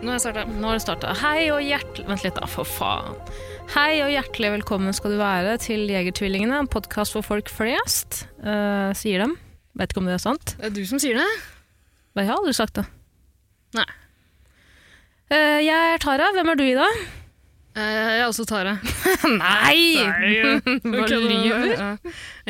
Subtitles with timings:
[0.00, 1.12] Nå har jeg starta.
[1.20, 3.16] Hei og hjertelig Vent litt, da, for faen.
[3.74, 8.90] Hei og hjertelig velkommen skal du være til Jegertvillingene, en podkast for folk flest, eh,
[8.96, 9.36] sier dem.
[9.78, 10.54] Vet ikke om det er sant.
[10.58, 11.26] Det er du som sier det.
[12.16, 12.86] Men Jeg har aldri sagt det.
[13.76, 13.84] Nei.
[15.30, 16.32] Eh, jeg er Tara.
[16.34, 16.88] Hvem er du, Ida?
[17.76, 18.78] Eh, Jeg er også Tara.
[19.28, 19.94] Nei!
[20.82, 21.70] Hva lyver?
[21.76, 21.96] Ja.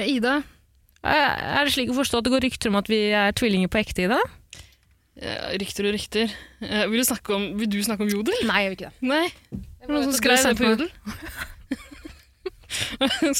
[0.06, 0.36] Ida.
[1.04, 3.68] Eh, Er det slik å forstå at det går rykter om at vi er tvillinger
[3.68, 4.20] på ekte, Ida?
[5.20, 6.28] Ja, Rykter og rykter.
[6.64, 8.38] Eh, Vil du, snakke om, vil du snakke om jodel?
[8.48, 8.96] Nei, jeg vil ikke det.
[9.10, 9.26] Nei.
[9.52, 10.90] Det var noen som skrev det på jodel.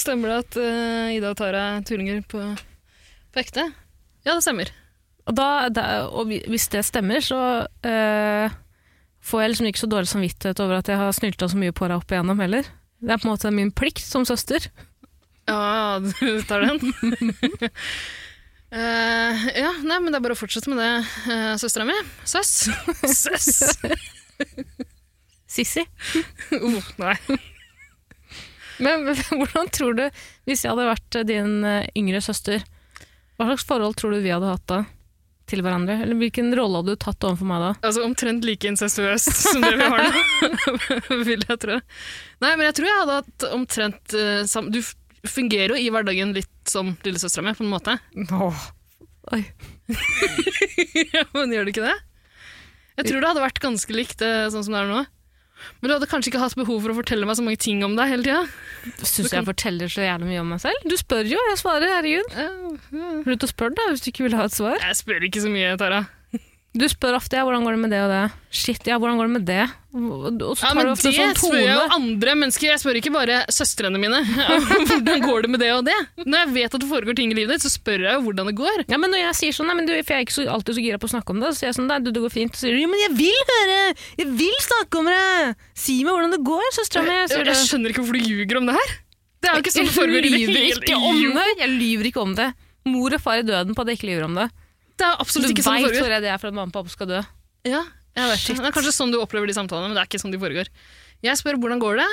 [0.03, 2.41] stemmer det at uh, Ida og Tara er tullinger på,
[3.33, 3.64] på ekte?
[4.27, 4.72] Ja, det stemmer.
[5.25, 8.47] Og, da, da, og hvis det stemmer, så uh,
[9.25, 11.89] får jeg liksom ikke så dårlig samvittighet over at jeg har snylta så mye på
[11.89, 12.65] deg opp igjennom heller.
[13.00, 14.61] Det er på en måte min plikt som søster.
[15.48, 16.78] Ja, du tar den.
[18.70, 20.90] Eh, ja, nei, men det er bare å fortsette med det,
[21.26, 21.96] uh, søstera mi.
[22.28, 22.68] Søss.
[23.22, 23.64] Søss.
[25.50, 25.82] Sissi.
[26.54, 27.16] Uh, nei.
[28.80, 29.10] Men
[29.41, 30.06] hvordan tror du,
[30.48, 32.64] hvis jeg hadde vært din eh, yngre søster,
[33.36, 34.80] hva slags forhold tror du vi hadde hatt da
[35.50, 35.98] til hverandre?
[36.04, 37.70] Eller hvilken rolle hadde du tatt overfor meg da?
[37.88, 41.80] Altså omtrent like incestuøst som det vi har nå, vil jeg tro.
[42.44, 44.80] Nei, men jeg tror jeg hadde hatt omtrent uh, sam Du
[45.28, 47.96] fungerer jo i hverdagen litt som lillesøstera mi, på en måte.
[49.34, 49.42] Oi.
[51.14, 51.96] ja, men gjør du ikke det?
[53.00, 55.02] Jeg tror det hadde vært ganske likt uh, sånn som det er nå.
[55.80, 57.92] Men du hadde kanskje ikke hatt behov for å fortelle meg så mange ting om
[57.98, 58.41] deg hele tida.
[59.04, 60.86] Syns jeg forteller så jævlig mye om meg selv?
[60.88, 62.80] Du spør jo, jeg svarer, herregud.
[63.26, 64.80] Slutt å spørre da, hvis du ikke vil ha et svar.
[64.80, 66.00] Jeg spør ikke så mye, Tara.
[66.70, 68.19] Du spør ofte ja, hvordan går det med det og det.
[68.54, 69.62] Shit, ja, hvordan går det med det?
[69.91, 72.66] Og så tar Ja, men du det ofte sånn spør jeg jo andre mennesker.
[72.69, 74.20] Jeg spør ikke bare søstrene mine.
[74.86, 75.97] Hvordan går det med det og det?
[76.22, 78.53] Når jeg vet at det foregår ting i livet ditt, så spør jeg jo hvordan
[78.53, 78.84] det går.
[78.86, 80.78] Ja, men når jeg sier sånn, nei, men du, for jeg er ikke så, alltid
[80.78, 82.34] så gira på å snakke om det, så sier jeg sånn, nei, du, det går
[82.36, 82.54] fint.
[82.54, 83.80] Så sier du, jo, men jeg vil høre!
[84.22, 85.59] Jeg vil snakke om det!
[85.75, 87.19] Si meg hvordan det går, søstera mi.
[87.19, 88.97] Jeg, jeg skjønner ikke hvorfor du ljuger om det her.
[89.41, 91.50] Det er jo ikke sånn det det Jeg lyver ikke om det.
[91.64, 92.50] Jeg lyver ikke om det.
[92.86, 94.50] Mor og far i døden på at jeg ikke lyver om det.
[95.00, 96.12] Det er absolutt ikke sånn det veit hvor foregår.
[96.15, 97.21] redd jeg er for at mamma og pappa skal dø.
[97.69, 97.83] Ja,
[98.19, 98.56] jeg vet ikke.
[98.61, 100.69] Det er kanskje sånn du opplever de samtalene, men det er ikke sånn de foregår.
[101.25, 102.09] Jeg spør hvordan går det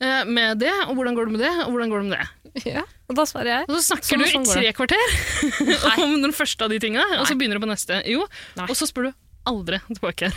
[0.00, 2.26] eh, med det, og hvordan går det med det, og hvordan går det med det.
[2.72, 2.82] Ja.
[3.10, 3.68] Og da svarer jeg.
[3.68, 7.04] Og så snakker Sånn- du sånn i tre kvarter om den første av de tinga,
[7.20, 8.00] og så begynner du på neste.
[8.10, 8.24] Jo,
[8.56, 8.66] Nei.
[8.70, 9.12] og så spør du
[9.46, 10.32] aldri tilbake.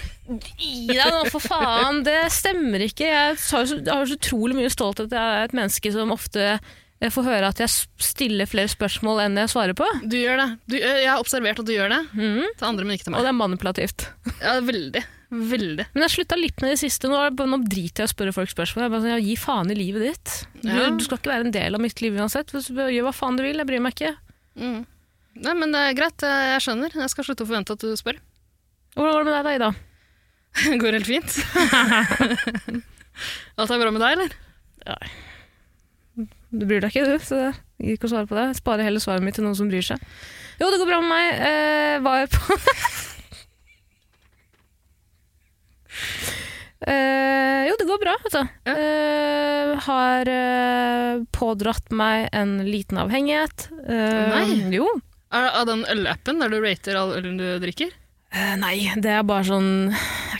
[0.62, 3.08] Ida, nå for faen, det stemmer ikke.
[3.08, 5.10] Jeg har så, jeg har så utrolig mye stolthet.
[5.16, 6.60] Jeg er et menneske som ofte
[7.00, 7.70] jeg får høre at jeg
[8.04, 9.86] stiller flere spørsmål enn jeg svarer på.
[10.04, 10.48] Du gjør det.
[10.68, 12.02] Du, eh, jeg har observert at du gjør det.
[12.18, 12.44] Mm.
[12.60, 13.20] Til andre, men ikke til meg.
[13.22, 14.00] Og det er manipulativt.
[14.44, 15.04] Ja, veldig.
[15.30, 15.86] Veldig.
[15.94, 17.06] Men jeg slutta litt med det siste.
[17.12, 18.84] Nå, nå driter jeg i å spørre folk spørsmål.
[18.88, 20.32] Jeg bare sånn, ja, Gi faen i livet ditt.
[20.64, 20.88] Du, Ja.
[20.90, 22.50] du skal ikke være en del av mitt liv uansett.
[22.56, 24.16] Gjør hva faen du vil, jeg bryr meg ikke.
[24.58, 24.81] Mm.
[25.46, 26.18] Nei, men det er greit.
[26.26, 26.90] eh, Jeg skjønner.
[27.04, 28.18] Jeg skal slutte å forvente at du spør.
[28.98, 29.72] Hvordan går det med deg da, Ida?
[30.81, 31.31] Går helt fint.
[33.60, 34.31] Alt er bra med deg, eller?
[36.50, 37.18] Du bryr deg ikke, du.
[37.22, 37.54] Så jeg
[37.86, 38.48] gir ikke å svare på det.
[38.58, 40.02] Sparer heller svaret mitt til noen som bryr seg.
[40.60, 41.28] Jo, det går bra med meg.
[41.50, 42.58] Eh, var på
[46.90, 48.40] eh, Jo, det går bra, du.
[48.40, 48.74] Ja.
[48.74, 53.70] Eh, har eh, pådratt meg en liten avhengighet.
[53.86, 54.60] Eh, Nei.
[54.76, 54.90] Jo.
[55.30, 57.94] Er av den ølappen der du rater all ølen du drikker?
[58.34, 59.70] Eh, nei, det er bare sånn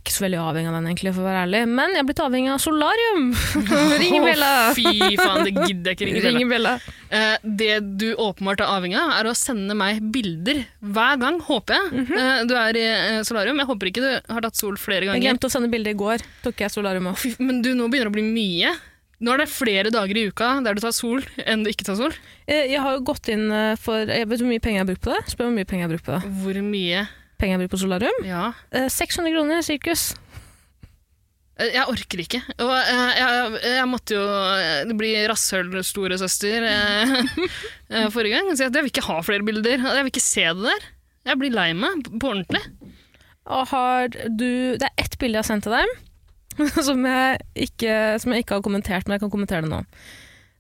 [0.10, 1.62] ikke så veldig avhengig av den, egentlig, for å være ærlig.
[1.70, 3.28] Men jeg er blitt avhengig av solarium!
[4.02, 4.50] Ring bjella!
[4.70, 6.74] Å, Fy faen, det gidder jeg ikke ringe Ring bjella.
[6.80, 6.96] bjella.
[7.10, 11.78] Eh, det du åpenbart er avhengig av, er å sende meg bilder hver gang, håper
[11.78, 11.92] jeg.
[11.94, 12.22] Mm -hmm.
[12.26, 13.62] uh, du er i eh, solarium.
[13.62, 15.22] Jeg håper ikke du har tatt sol flere ganger.
[15.22, 16.26] Jeg glemte å sende bilde i går.
[16.44, 17.36] Tok jeg solarium også.
[17.40, 18.74] Men du, nå begynner det å bli mye.
[19.20, 21.98] Nå er det flere dager i uka der du tar sol enn du ikke tar
[22.00, 22.14] sol.
[22.48, 25.12] Jeg har jo gått inn for Jeg vet hvor mye penger jeg har brukt på
[25.12, 25.24] det.
[25.28, 26.32] Spør hvor mye penger jeg har brukt på det.
[26.40, 27.08] Hvor mye?
[27.40, 28.18] Penger jeg bruker på solarium?
[28.28, 28.50] Ja.
[28.76, 30.04] Eh, 600 kroner sirkus.
[31.60, 32.42] Eh, Jeg orker ikke.
[32.60, 34.26] Og jeg, jeg, jeg måtte jo
[34.60, 37.16] eh, bli rasshøl-storesøster eh,
[37.96, 38.52] eh, forrige gang.
[38.56, 39.80] Så jeg, vil ikke ha flere bilder.
[39.80, 40.88] Jeg vil ikke se det der.
[41.30, 42.64] Jeg blir lei meg på ordentlig.
[43.50, 45.90] Og har du Det er ett bilde jeg har sendt til deg
[46.88, 47.38] som jeg,
[47.68, 49.80] ikke, som jeg ikke har kommentert, men jeg kan kommentere det nå.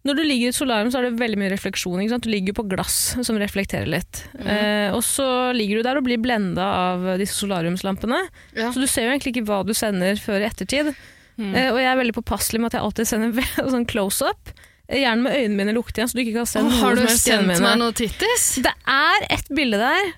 [0.07, 1.99] Når du ligger i et solarium, så er det veldig mye refleksjon.
[2.23, 4.21] Du ligger på glass som reflekterer litt.
[4.39, 8.21] Eh, og så ligger du der og blir blenda av disse solariumslampene.
[8.55, 8.69] Ja.
[8.71, 10.93] Så du ser jo egentlig ikke hva du sender før i ettertid.
[11.39, 11.51] Mm.
[11.51, 14.53] Eh, og jeg er veldig påpasselig med at jeg alltid sender sånn close-up.
[14.87, 17.03] Eh, Gjerne med øynene mine lukket igjen, så du ikke kan se noe har du
[17.11, 18.47] sendt meg noe tittis?
[18.63, 20.13] Det er et bilde der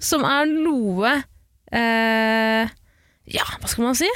[0.00, 1.12] som er noe
[1.76, 2.72] eh,
[3.36, 4.08] Ja, hva skal man si?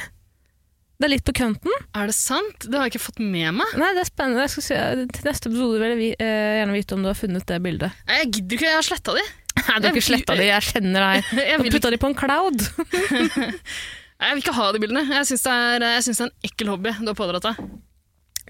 [1.00, 1.72] Det er litt på kønten.
[1.96, 2.66] Er det sant?
[2.66, 3.70] Det har jeg ikke fått med meg.
[3.80, 4.44] Nei, det er spennende.
[4.52, 4.76] Se,
[5.16, 7.94] til neste episode vil jeg vi- eh, gjerne vite om du har funnet det bildet.
[8.06, 9.24] Nei, Jeg gidder ikke, jeg har sletta de.
[9.60, 11.24] Nei, du har ikke sletta det, jeg kjenner deg.
[11.32, 12.60] Du har putta de på en cloud.
[14.20, 15.06] Nei, jeg vil ikke ha de bildene.
[15.08, 17.62] Jeg syns det, er- jeg det er en ekkel hobby du har pådratt deg.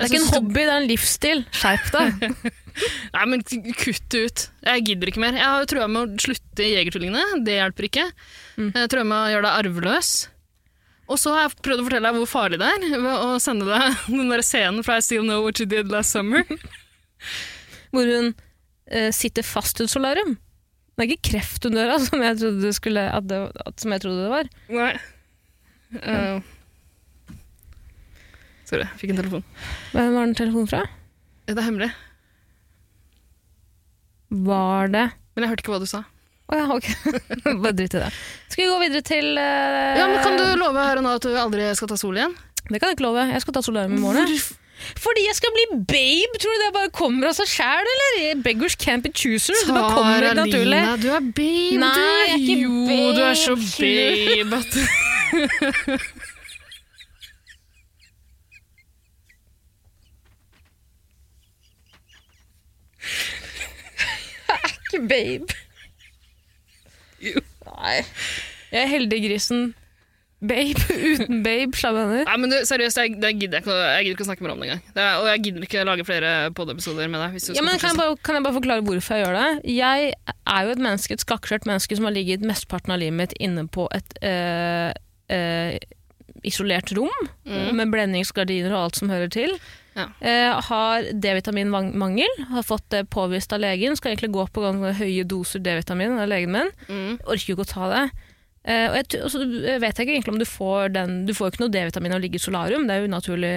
[0.00, 1.40] Det er ikke en hobby, det er en livsstil.
[1.52, 2.52] Skjerp deg.
[3.14, 4.44] Nei, men kutt det ut.
[4.64, 5.36] Jeg gidder ikke mer.
[5.36, 7.42] Jeg har jo trua med å slutte i Jegertvillingene.
[7.44, 8.06] Det hjelper ikke.
[8.56, 8.70] Mm.
[8.74, 10.12] Jeg trua med å gjøre deg arveløs.
[11.10, 13.66] Og så har jeg prøvd å fortelle deg hvor farlig det er ved å sende
[13.66, 16.46] deg den der scenen fra I Still Know What You Did Last Summer.
[17.90, 20.36] Hvor hun uh, sitter fast i et solarium.
[20.94, 23.74] Det er ikke kreft hun dør av, som jeg trodde det, skulle, at det, at,
[23.82, 24.52] som jeg trodde det var.
[24.70, 24.92] Nei.
[25.90, 26.38] Uh,
[28.68, 29.44] sorry, jeg fikk en telefon.
[29.90, 30.84] Hvem var den telefonen fra?
[31.50, 31.90] Det er hemmelig.
[34.30, 36.04] Var det Men jeg hørte ikke hva du sa.
[36.50, 36.86] Å ja, ok.
[37.62, 38.10] Bare drit i det.
[38.50, 41.26] Skal vi gå videre til eh, Ja, men Kan du love her og nå at
[41.28, 42.34] du aldri skal ta sol igjen?
[42.70, 43.22] Det kan jeg ikke love.
[43.30, 44.26] Jeg skal ta solarium i morgen.
[44.30, 44.42] jeg.
[44.96, 46.38] Fordi jeg skal bli babe!
[46.40, 48.38] Tror du det bare kommer av seg sjæl, eller?
[48.46, 49.60] Beggars can't be choosers.
[49.68, 50.78] Det bare kommer helt naturlig.
[50.80, 53.12] Lina, du er babe, Nei, jeg er ikke jo, babe.
[53.18, 54.72] du er så babe at
[64.92, 65.54] Ikke babe.
[67.20, 68.00] Nei.
[68.70, 69.70] Jeg er heldiggrisen
[70.40, 71.76] babe uten babe.
[71.76, 72.22] Slapp hender.
[72.24, 74.52] Nei, men du, seriøst, jeg, jeg, gidder ikke, å- jeg gidder ikke å snakke mer
[74.54, 74.82] om det engang.
[74.96, 77.34] Det er- Og jeg gidder ikke lage flere podiepisoder med deg.
[77.36, 79.74] Hvis du Ja, men kan, jeg bare, kan jeg bare forklare hvorfor jeg gjør det?
[79.76, 80.14] Jeg
[80.46, 83.66] er jo et menneske, et skakkskjørt menneske som har ligget mesteparten av livet mitt inne
[83.68, 84.92] på et øh,
[85.36, 85.76] øh,
[86.44, 87.12] isolert rom
[87.44, 87.74] Mm.
[87.76, 89.58] med blendingsgardiner og alt som hører til.
[90.00, 90.08] Ja.
[90.20, 93.96] Eh, har D-vitaminmangel, har fått det påvist av legen.
[93.98, 96.74] Skal egentlig gå på høye doser D-vitamin av legen min.
[96.88, 97.20] Mm.
[97.24, 98.04] Orker jo ikke å ta det.
[98.60, 101.46] Eh, og jeg, og så vet jeg ikke egentlig om du får den Du får
[101.46, 103.52] jo ikke noe D-vitamin av å ligge i solarium, det er jo unaturlig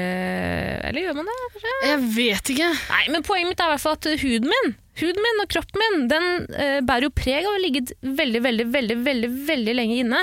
[0.88, 1.36] Eller gjør man det?
[1.42, 1.74] Kanskje?
[1.90, 2.69] Jeg vet ikke.
[2.94, 5.84] Nei, men poenget mitt er i hvert fall at huden min, huden min og kroppen
[5.84, 9.75] min, den eh, bærer jo preg av å ha ligget veldig, veldig, veldig, veldig, veldig
[9.81, 10.22] lenge inne.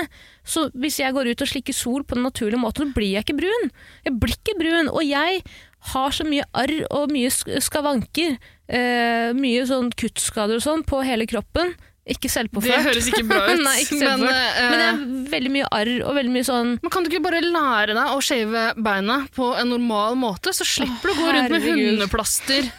[0.49, 3.26] Så hvis jeg går ut og slikker sol på den naturlige måten, så blir jeg
[3.26, 3.73] ikke brun.
[4.08, 5.44] Jeg blir ikke brun, og jeg
[5.80, 8.34] har så mye arr og mye skavanker,
[8.68, 11.72] eh, mye sånn kuttskader og sånn på hele kroppen.
[12.10, 13.60] Ikke Det høres ikke bra ut.
[13.66, 14.56] Nei, ikke men, selvpåført.
[14.56, 17.22] eh, Men det er veldig mye arr og veldig mye sånn men kan du ikke
[17.28, 21.34] bare lære deg å shave beina på en normal måte, så slipper du å gå
[21.36, 22.70] rundt med hundeplaster?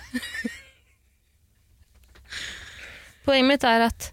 [3.25, 4.09] Poenget mitt er at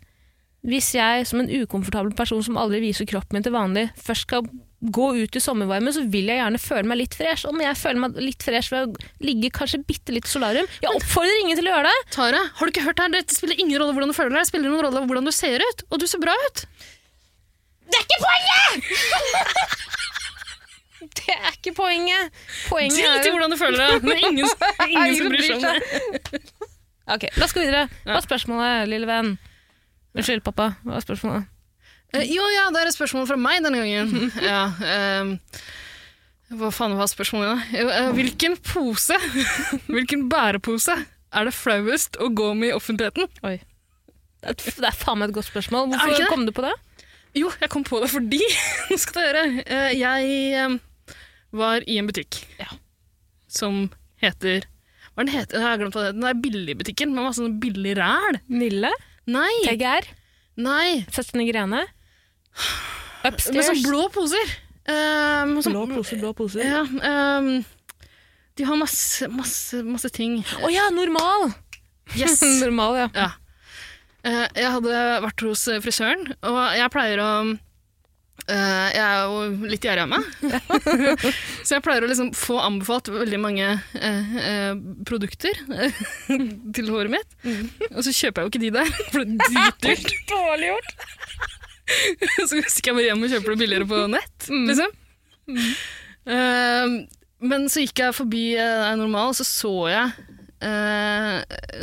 [0.69, 4.45] hvis jeg som en ukomfortabel person som aldri viser kroppen min til vanlig, først skal
[4.79, 7.49] gå ut i sommervarmen, så vil jeg gjerne føle meg litt fresh.
[7.51, 11.41] Om jeg føler meg litt fresh ved å ligge kanskje bitte litt solarium Jeg oppfordrer
[11.43, 12.05] ingen til å gjøre det!
[12.15, 13.11] Tara, har du ikke hørt her?
[13.11, 15.65] Det spiller ingen rolle hvordan du føler deg, det spiller noen rolle hvordan du ser
[15.65, 15.85] ut.
[15.91, 16.65] Og du ser bra ut.
[17.89, 18.71] Det er ikke poenget!
[21.19, 22.41] det er ikke poenget.
[22.69, 24.07] Poenget Drit i jo hvordan du føler deg.
[24.07, 26.43] Det er ingen, ingen som bryr seg om det.
[27.09, 27.87] Ok, La oss gå videre.
[28.05, 29.39] Hva er spørsmålet, lille venn?
[30.15, 30.75] Unnskyld, pappa.
[30.85, 31.55] Hva er spørsmålet?
[32.17, 34.31] Eh, jo, ja, det er et spørsmål fra meg denne gangen.
[34.51, 35.35] Ja, ehm,
[36.57, 39.19] hva faen var spørsmålet eh, hvilken pose,
[39.93, 43.29] hvilken bærepose er det flauest å gå med i offentligheten?
[43.43, 43.59] Det
[44.49, 45.91] er, det er faen meg et godt spørsmål.
[45.93, 46.73] Hvorfor kom du på det?
[47.37, 48.41] Jo, jeg kom på det fordi,
[48.89, 50.79] nå skal du høre, Uh, jeg ehm,
[51.61, 52.71] var i en butikk Ja.
[53.53, 53.91] som
[54.23, 54.65] heter,
[55.13, 55.59] hva den heter?
[55.61, 56.19] Jeg har glemt hva den heter.
[56.23, 58.39] Den er billigbutikken med masse sånn billig ræl.
[58.49, 58.91] Nille?
[59.29, 60.07] Nei, TGR?
[60.63, 61.85] nei, Søstrene Grene?
[63.25, 64.55] Med sånn blå poser.
[64.89, 66.65] Um, sånn- blå poser, blå poser.
[66.65, 67.51] Ja, um,
[68.59, 70.41] de har masse, masse, masse ting.
[70.65, 71.53] Å ja, normal!
[72.17, 72.41] Yes!
[72.65, 73.09] normal, ja.
[73.15, 73.31] ja.
[74.27, 79.69] Uh, jeg hadde vært hos eh, frisøren, og jeg pleier å uh, Jeg er jo
[79.71, 80.27] litt gjerrig av meg,
[81.63, 84.73] så jeg pleier å liksom få anbefalt veldig mange uh,
[85.07, 85.55] produkter
[86.75, 87.39] til håret mitt.
[87.93, 90.13] Og så kjøper jeg jo ikke de der, for det er dritdyrt.
[90.33, 90.97] Dårlig gjort.
[92.49, 94.67] så stikker jeg bare hjem og kjøper det billigere på nett, Mm.
[94.73, 94.97] liksom.
[96.29, 96.97] Eh,
[97.49, 100.09] men så gikk jeg forbi uh, normal, og så så jeg
[100.67, 101.37] uh,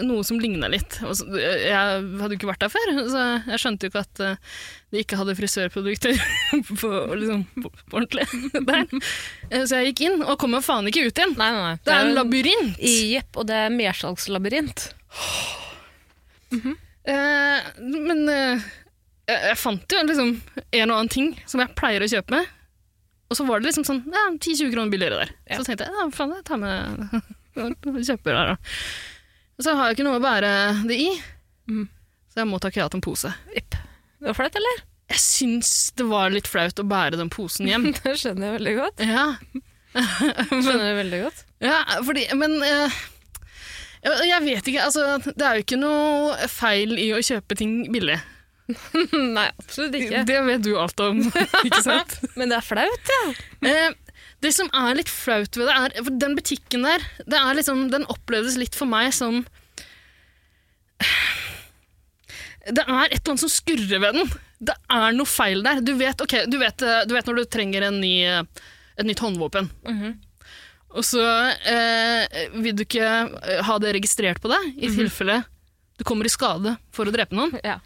[0.04, 0.98] noe som ligna litt.
[1.00, 4.60] Så- Jeg hadde jo ikke vært der før, så jeg skjønte jo ikke at uh,
[4.92, 6.20] de ikke hadde frisørprodukter
[6.82, 8.28] på, liksom, på, på ordentlig
[8.68, 8.84] der.
[9.66, 11.38] Så jeg gikk inn, og kom meg faen ikke ut igjen.
[11.40, 11.76] Nei, nei, nei.
[11.88, 12.78] Det er en labyrint.
[12.84, 14.90] Jepp, og det er mersalgslabyrint.
[17.06, 18.62] Eh, men eh,
[19.26, 22.54] jeg, jeg fant jo liksom en og annen ting som jeg pleier å kjøpe med.
[23.26, 25.34] Og så var det liksom sånn ja, 10-20 kroner billigere der.
[25.50, 25.60] Ja.
[25.60, 28.82] Så tenkte jeg ja, faen, jeg tar med kjøper her, da.
[29.56, 30.52] Og så har jeg ikke noe å bære
[30.90, 31.08] det i,
[31.72, 31.86] mm.
[32.34, 33.32] så jeg må ta kreat en pose.
[33.56, 33.78] Yep.
[34.20, 34.84] Det var flaut, eller?
[35.14, 37.92] Jeg syns det var litt flaut å bære den posen hjem.
[38.04, 39.04] Det skjønner jeg veldig godt.
[39.06, 39.26] ja,
[40.52, 41.38] Skjønner jeg veldig godt.
[41.64, 42.96] ja fordi Men uh,
[44.04, 47.78] jeg, jeg vet ikke, altså Det er jo ikke noe feil i å kjøpe ting
[47.94, 48.18] billig.
[49.38, 50.24] Nei, absolutt ikke.
[50.26, 51.20] Det vet du alt om,
[51.68, 52.16] ikke sant?
[52.40, 53.24] Men det er flaut, ja.
[53.70, 53.92] Eh,
[54.44, 57.86] det som er litt flaut ved det, er for Den butikken der, det er liksom,
[57.94, 59.44] den opplevdes litt for meg som
[62.66, 64.30] Det er et eller annet som skurrer ved den.
[64.66, 65.82] Det er noe feil der.
[65.86, 69.22] Du vet, okay, du vet, eh, du vet når du trenger en ny, et nytt
[69.22, 70.16] håndvåpen, Mhm.
[70.96, 71.22] og så
[71.68, 75.42] eh, vil du ikke eh, ha det registrert på deg, i tilfelle
[76.00, 77.78] du kommer i skade for å drepe noen, ja.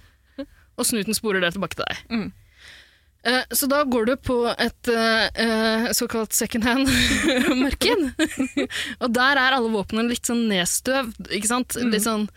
[0.79, 2.03] Og snuten sporer det tilbake til deg.
[2.13, 2.27] Mm.
[3.29, 8.05] Eh, Så da går du på et eh, eh, såkalt second hand-marked.
[9.03, 11.75] og der er alle våpnene litt sånn nedstøvd, ikke sant?
[11.83, 12.29] Litt sånn,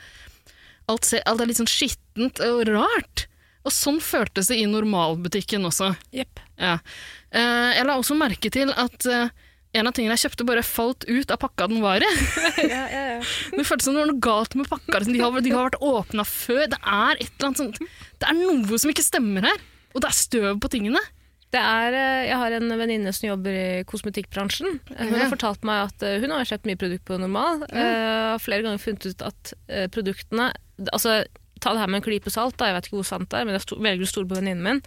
[0.90, 3.28] alt, se, alt er litt sånn skittent og rart.
[3.62, 5.92] Og sånn føltes det i normalbutikken også.
[6.10, 6.42] Yep.
[6.58, 6.76] Ja.
[7.30, 9.30] Eh, jeg la også merke til at eh,
[9.72, 12.08] en av tingene jeg kjøpte, bare falt ut av pakka den var i.
[12.72, 13.18] ja, ja, ja.
[13.54, 15.00] Det føltes som det var noe galt med pakka.
[15.08, 16.66] De har, de har vært åpna før.
[16.72, 19.64] Det er sånt Det er noe som ikke stemmer her.
[19.92, 21.00] Og det er støv på tingene.
[21.52, 24.78] Det er, eh, jeg har en venninne som jobber i kosmetikkbransjen.
[24.94, 27.66] Eh, Hun har fortalt meg at eh, hun har kjøpt mye produkt på normal.
[27.68, 29.52] Har flere ganger funnet ut at
[29.92, 30.50] produktene
[30.88, 31.22] altså,
[31.62, 32.66] Ta det her med en klype salt, da.
[32.66, 34.80] jeg vet ikke hvor sant det er, men jeg velger å stole på venninnen min.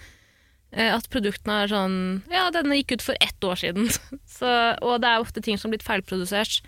[0.76, 1.98] Eh, At produktene er sånn
[2.32, 3.88] Ja, denne gikk ut for ett år siden.
[4.38, 4.50] Så,
[4.84, 6.60] og det er ofte ting som har blitt feilprodusert.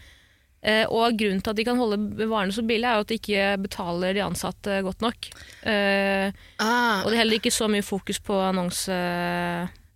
[0.68, 3.18] Eh, og grunnen til at de kan holde varene så billig, er jo at de
[3.20, 5.28] ikke betaler de ansatte godt nok.
[5.70, 8.96] Eh, Ah, og det er heller ikke så mye fokus på annonse...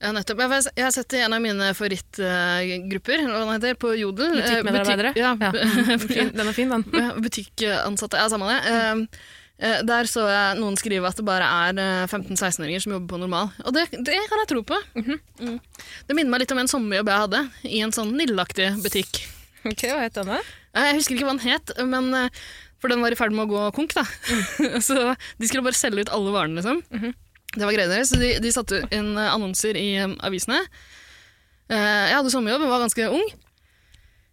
[0.02, 0.40] Ja, nettopp.
[0.42, 4.32] Jeg har- sett i en av mine favorittgrupper heter, på Jodel.
[4.40, 5.12] Butikkmedarbeidere?
[5.14, 5.36] Butik Ja,
[6.18, 6.30] Ja.
[6.32, 6.84] Den er fin, den.
[7.26, 8.18] butikkansatte.
[8.18, 9.08] Ja, samme det.
[9.62, 13.14] Eh, eh, Der så jeg noen skrive at det bare er eh, 15-16-åringer som jobber
[13.14, 13.52] på normal.
[13.66, 14.80] Og det, det kan jeg tro på.
[14.98, 15.60] mm.
[16.08, 19.24] Det minner meg litt om en sommerjobb jeg hadde, i en sånn Nille-aktig butikk.
[19.68, 20.42] Ok, Hva het den, da?
[20.82, 22.44] Jeg husker ikke hva den het, men eh,
[22.82, 23.94] for den var i ferd med å gå konk.
[23.98, 24.06] da.
[24.88, 26.82] så de skulle bare selge ut alle varene, liksom.
[27.52, 28.10] Det var greia deres.
[28.10, 30.62] Så de, de satte inn eh, annonser i eh, avisene.
[31.72, 31.78] Eh,
[32.10, 33.28] jeg hadde sommerjobb, jeg var ganske ung.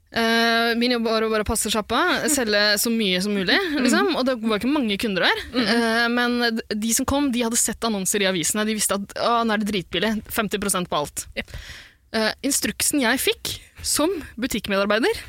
[0.09, 1.99] Eh, min jobb var å bare passe sjappa,
[2.33, 3.59] selge så mye som mulig.
[3.77, 4.15] Liksom.
[4.17, 5.43] Og det var ikke mange kunder der.
[5.53, 6.39] Uh, men
[6.73, 8.65] de som kom, de hadde sett annonser i avisene.
[8.69, 10.15] De visste at å, nå er det dritbillig.
[10.33, 11.27] 50% på alt.
[11.37, 14.09] Eh, instruksen jeg fikk som
[14.41, 15.21] butikkmedarbeider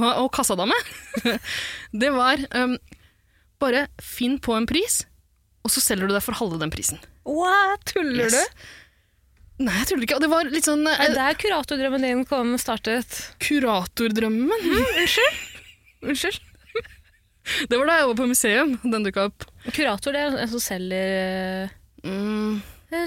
[0.00, 0.74] var- og kassadame,
[2.02, 2.74] det var um,
[3.62, 5.04] bare finn på en pris,
[5.64, 7.00] og så selger du deg for halve den prisen.
[7.24, 7.86] What?
[7.94, 8.34] Tuller Yes.
[8.36, 8.66] du?
[9.60, 10.16] Nei, jeg tuller ikke.
[10.16, 13.18] Og det var litt sånn Nei, Det er kuratordrømmen din kom startet?
[13.44, 14.48] kuratordrømmen.
[14.64, 15.40] Mm, Unnskyld?
[16.08, 16.40] unnskyld?
[17.68, 18.74] Det var da jeg var på museum.
[18.84, 19.44] Den dukka opp.
[19.74, 22.60] Kurator det er en som selger Mm,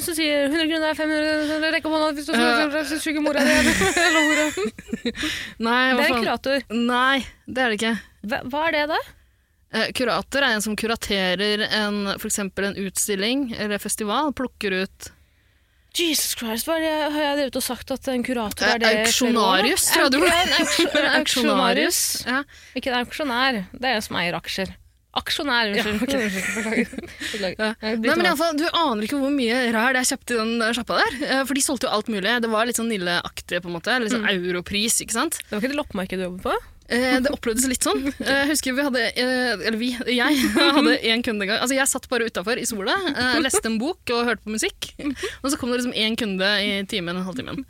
[0.03, 2.83] Som sier 100 kroner, 500 kroner, rekk opp hånda hvis du Ja.
[3.01, 3.55] suger mora di.
[3.55, 4.21] eller
[5.57, 6.63] hva Det er en kurator.
[6.69, 7.93] Nei, det er det ikke.
[8.29, 8.99] Hva, hva er det, da?
[9.73, 14.31] Eh, kurator er en som kuraterer en, for eksempel en utstilling eller festival.
[14.37, 15.09] Plukker ut
[15.93, 18.89] Jesus Christ, hva det har jeg drevet og sagt at en kurator er det?
[18.89, 21.99] Eh, auksjonarius, tror jeg du en auksjonarius.
[22.25, 22.39] Ja.
[22.79, 23.59] Ikke en auksjonær.
[23.73, 24.73] Det er en som eier aksjer.
[25.13, 26.09] Aksjonær, unnskyld.
[27.43, 27.67] Ja.
[27.83, 30.39] Jeg Nei, men i alle fall, Du aner ikke hvor mye ræl jeg kjøpte i
[30.39, 31.17] den sjappa der.
[31.27, 32.33] Eh, For de solgte jo alt mulig.
[32.41, 33.97] Det var litt sånn Nille-aktig, på en måte.
[34.01, 35.37] Litt sånn europris, ikke sant.
[35.45, 36.57] Det var ikke det loppemarkedet du jobbet på?
[36.89, 38.01] Eh, Det opplevdes litt sånn.
[38.19, 40.39] Eh, Jeg husker vi hadde, eh, eller vi, jeg
[40.77, 41.59] hadde én kunde en gang.
[41.63, 42.95] Altså Jeg satt bare utafor i sola,
[43.43, 44.91] leste en bok og hørte på musikk.
[45.43, 47.63] Og så kom det liksom én kunde i timen, en halvtimen.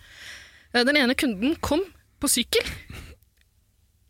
[0.73, 1.83] Eh, Den ene kunden kom
[2.23, 2.65] på sykkel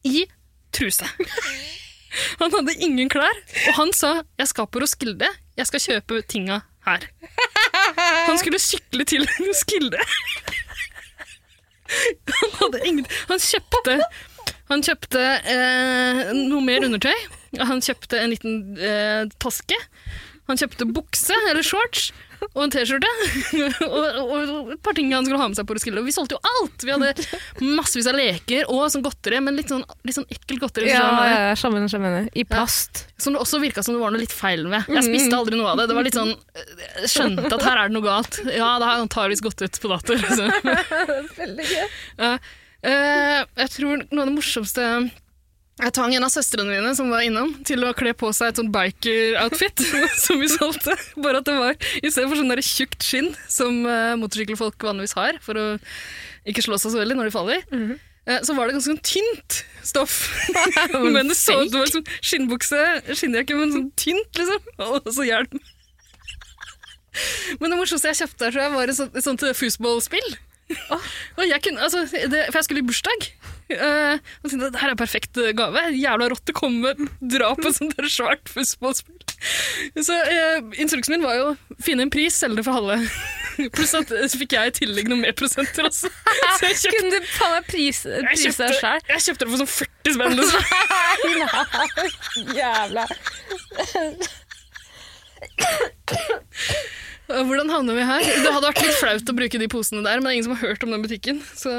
[0.07, 0.25] i
[0.74, 1.07] truse.
[2.39, 3.33] Han hadde ingen klær,
[3.69, 5.25] og han sa 'jeg skal på Roskilde,
[5.57, 7.07] jeg skal kjøpe tinga her'.
[8.29, 9.98] Han skulle sykle til Roskilde.
[11.89, 13.98] Han hadde ingen Han kjøpte
[14.72, 17.15] han kjøpte eh, noe mer undertøy.
[17.62, 19.77] Han kjøpte en liten eh, taske.
[20.50, 22.12] Han kjøpte bukse eller shorts
[22.51, 23.10] og en T-skjorte.
[23.88, 26.01] og, og, og et par ting han skulle ha med seg på Roskilde.
[26.01, 26.84] Og vi solgte jo alt!
[26.84, 27.13] Vi hadde
[27.77, 30.89] massevis av leker og sånn godteri, men litt sånn, litt sånn ekkelt godteri.
[30.91, 32.27] Ja, ja, ja, skjønner, skjønner.
[32.36, 33.05] I plast.
[33.22, 34.89] Som det også virka som det var noe litt feil med.
[34.91, 35.88] Jeg spiste aldri noe av det.
[35.91, 36.34] Det var litt sånn,
[37.03, 38.41] Jeg skjønte at her er det noe galt.
[38.50, 40.20] Ja, det har antakeligvis gått ut på dato.
[40.20, 40.51] Liksom.
[41.41, 41.88] Veldig gøy.
[42.83, 44.85] Eh, jeg tror noe av det morsomste
[45.79, 48.59] Jeg tvang en av søstrene mine som var innom, til å kle på seg et
[48.59, 49.85] sånt biker-outfit
[50.25, 50.97] som vi solgte.
[51.23, 55.15] Bare at det var i stedet for sånn der tjukt skinn som uh, motorsykkelfolk vanligvis
[55.17, 55.65] har for å
[56.45, 59.63] ikke slå seg så veldig når de faller, eh, så var det ganske sånn tynt
[59.81, 60.19] stoff.
[61.15, 62.81] men det så ut som liksom skinnbukse,
[63.15, 64.71] skinnjakke, men sånn tynt, liksom.
[64.91, 65.61] Og så hjelm.
[67.61, 70.35] Men det morsomste jeg kjøpte tror jeg, var et sånt, et sånt foosballspill.
[71.38, 73.27] Og jeg kunne, altså, det, for jeg skulle i bursdag.
[73.74, 75.82] Uh, og tenkte at det her er perfekt eh, gave.
[75.96, 79.22] Jævla rått å komme dra på et sånt der svært fussballspill.
[80.03, 81.48] Så uh, instruksen min var jo
[81.84, 83.00] finne en pris, selge det for halve.
[83.75, 86.12] Pluss at så fikk jeg i tillegg noen mer prosenter også.
[86.58, 88.70] Så jeg kjøpt, Kunne du faen meg prise deg kjøpte,
[89.10, 90.34] jeg kjøpte det for sånn 40 spenn.
[90.39, 90.62] Liksom.
[92.60, 93.05] Jævla.
[97.33, 98.21] Hvordan havner vi her?
[98.29, 100.55] Det hadde vært litt flaut å bruke de posene der, men det er ingen som
[100.57, 101.41] har hørt om den butikken.
[101.57, 101.73] Så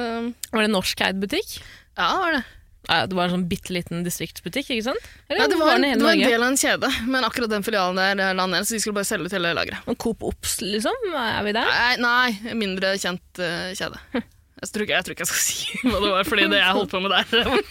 [0.50, 1.58] Var det norskeid butikk?
[1.94, 2.44] ja, var det.
[2.84, 5.04] Ja, det var en sånn bitte liten distriktsbutikk, ikke sant?
[5.30, 7.64] Eller Nei, det var, var, det var en del av en kjede, men akkurat den
[7.64, 9.88] filialen der eh, la ned, så de skulle bare selge ut hele lageret.
[10.02, 10.98] Coop Ops, liksom?
[11.16, 11.70] Er vi der?
[11.70, 14.02] Nei, nei, mindre kjent uh, kjede.
[14.12, 16.76] Jeg tror, ikke, jeg tror ikke jeg skal si hva det var, fordi det jeg
[16.76, 17.64] holdt på med der, det var,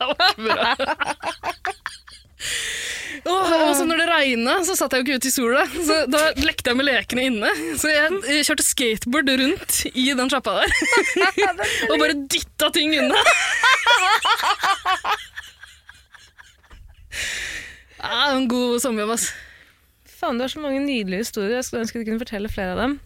[0.00, 0.72] det var ikke bra.
[3.24, 5.62] Åh, og så når det regna, så satt jeg jo ikke ute i sola.
[5.72, 7.52] Så da lekte jeg med lekene inne.
[7.80, 10.74] Så jeg, eh, kjørte skateboard rundt i den sjappa der.
[11.88, 13.22] og bare dytta ting unna.
[18.04, 19.30] Ja, en god sommerjobb, ass.
[20.18, 21.56] Faen, du har så mange nydelige historier.
[21.58, 22.98] Jeg skulle ønske du kunne fortelle flere av dem.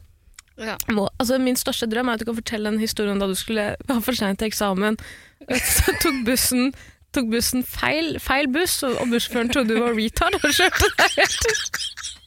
[0.58, 0.74] Ja.
[1.20, 3.70] Altså, min største drøm er at du kan fortelle en historie om da du skulle
[3.86, 4.98] være for sent til eksamen.
[5.46, 6.72] Så tok bussen,
[7.18, 11.50] tok bussen feil, feil buss, og, bussføreren trodde du var retard og kjørte deg helt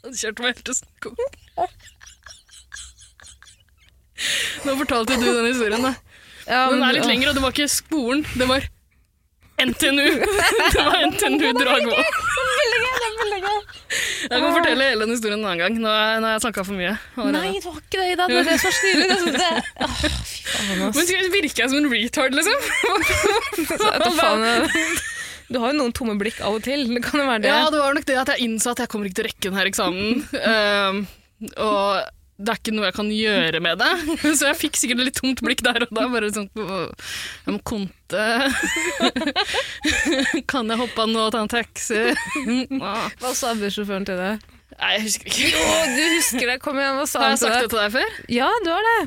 [0.02, 1.04] Han kjørte meg helt til snakk
[4.68, 5.96] Nå fortalte du den historien, da.
[6.46, 8.68] ja, Den er litt lengre, og det var ikke skolen, det var
[9.62, 10.06] NTNU.
[10.74, 12.06] Det var NTNU Dragvoll.
[14.28, 15.78] Jeg kan fortelle hele den historien en annen gang.
[15.82, 16.94] Nå har jeg, snakka for mye.
[17.16, 17.38] allerede.
[17.38, 18.28] Nei, det var ikke det, Ida.
[18.28, 21.00] Det var det som var åh, fy faen, ass.
[21.00, 22.60] Men virker jeg som en retard, liksom?
[24.22, 24.46] Faen,
[25.52, 26.86] Du har jo noen tomme blikk av og til.
[26.92, 27.52] Det kan jo være det.
[27.52, 29.50] Ja, det var nok det at jeg innså at jeg kommer ikke til å rekke
[29.50, 30.26] denne eksamen.
[30.38, 31.06] Um,
[31.68, 33.92] og det er ikke noe jeg kan gjøre med det.
[34.40, 36.08] Så jeg fikk sikkert et litt tomt blikk der og da.
[36.12, 38.24] Bare sånn Jeg må konte.
[40.52, 42.02] Kan jeg hoppe av nå og ta en taxi?
[42.82, 44.50] Hva sa bussjåføren til deg?
[44.82, 45.50] Nei, jeg husker ikke.
[45.62, 46.58] Å, du husker det.
[46.64, 47.54] Kom igjen, hva sa han til deg?
[47.54, 48.10] Har jeg sagt det til deg før?
[48.34, 49.02] Ja, du har det.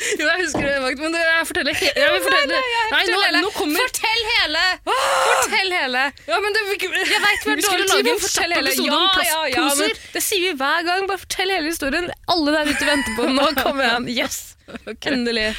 [0.00, 2.60] Jo, jeg husker det, men jeg forteller he Jeg fortelle
[2.90, 3.40] Nei, nå, hele.
[3.44, 4.62] nå kommer Fortell hele!
[4.86, 6.04] Fortell hele!
[6.30, 8.72] Ja, men det, Jeg vet vi har Vi dårlig tid, men fortell hele.
[9.16, 9.92] plastposer.
[9.92, 11.04] men det sier vi hver gang.
[11.10, 12.08] Bare fortell hele historien.
[12.32, 13.50] Alle der ute venter på den nå.
[13.60, 14.08] kommer igjen.
[14.16, 14.40] Yes!
[15.10, 15.50] Endelig.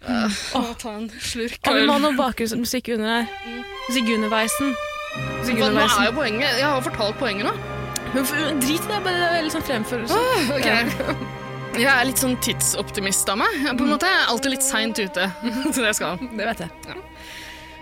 [0.00, 1.58] Å, ta en slurk.
[1.68, 3.58] Og vi må ha noe bakgrunnsmusikk under her.
[3.88, 4.72] Musikk underveisen.
[5.40, 7.54] Musikk Hva, nå er jo poenget Jeg har fortalt poenget nå.
[8.14, 10.24] Drit i det, bare det er veldig sånn fremførelse.
[10.56, 11.38] Ok.
[11.78, 13.54] Jeg er litt sånn tidsoptimist av meg.
[13.78, 14.08] På en måte.
[14.10, 15.28] jeg er alltid litt seint ute
[15.74, 16.18] Så det skal.
[16.20, 16.98] Det vet jeg.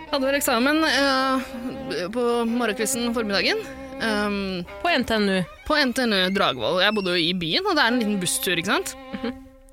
[0.08, 1.48] Hadde vel eksamen eh,
[2.14, 3.60] på morgenkvisten formiddagen.
[3.98, 5.40] Um, På NTNU.
[5.66, 6.78] på NTNU Dragvoll.
[6.84, 8.54] Jeg bodde jo i byen, og det er en liten busstur.
[8.56, 8.94] ikke sant?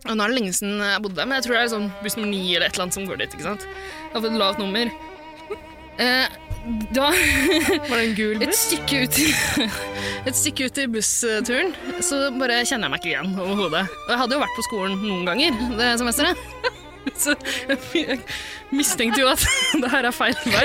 [0.06, 1.86] Og Nå er det lenge siden jeg bodde der, men jeg tror det er sånn
[2.04, 3.36] buss nummer ni eller et eller annet som går dit.
[3.38, 3.64] ikke sant?
[3.68, 4.92] Jeg har fått et lavt nummer.
[6.04, 6.36] Eh,
[6.96, 7.12] da
[7.90, 8.62] Var det en gul Et buss?
[8.68, 9.28] stykke ut i,
[10.30, 11.74] et stykke ut i bussturen
[12.04, 13.84] så bare kjenner jeg meg ikke igjen overhodet.
[14.06, 16.42] Og jeg hadde jo vært på skolen noen ganger det semesteret.
[17.22, 17.36] Så
[17.70, 18.16] jeg
[18.74, 19.44] mistenkte jo at
[19.78, 20.64] det her er feil vei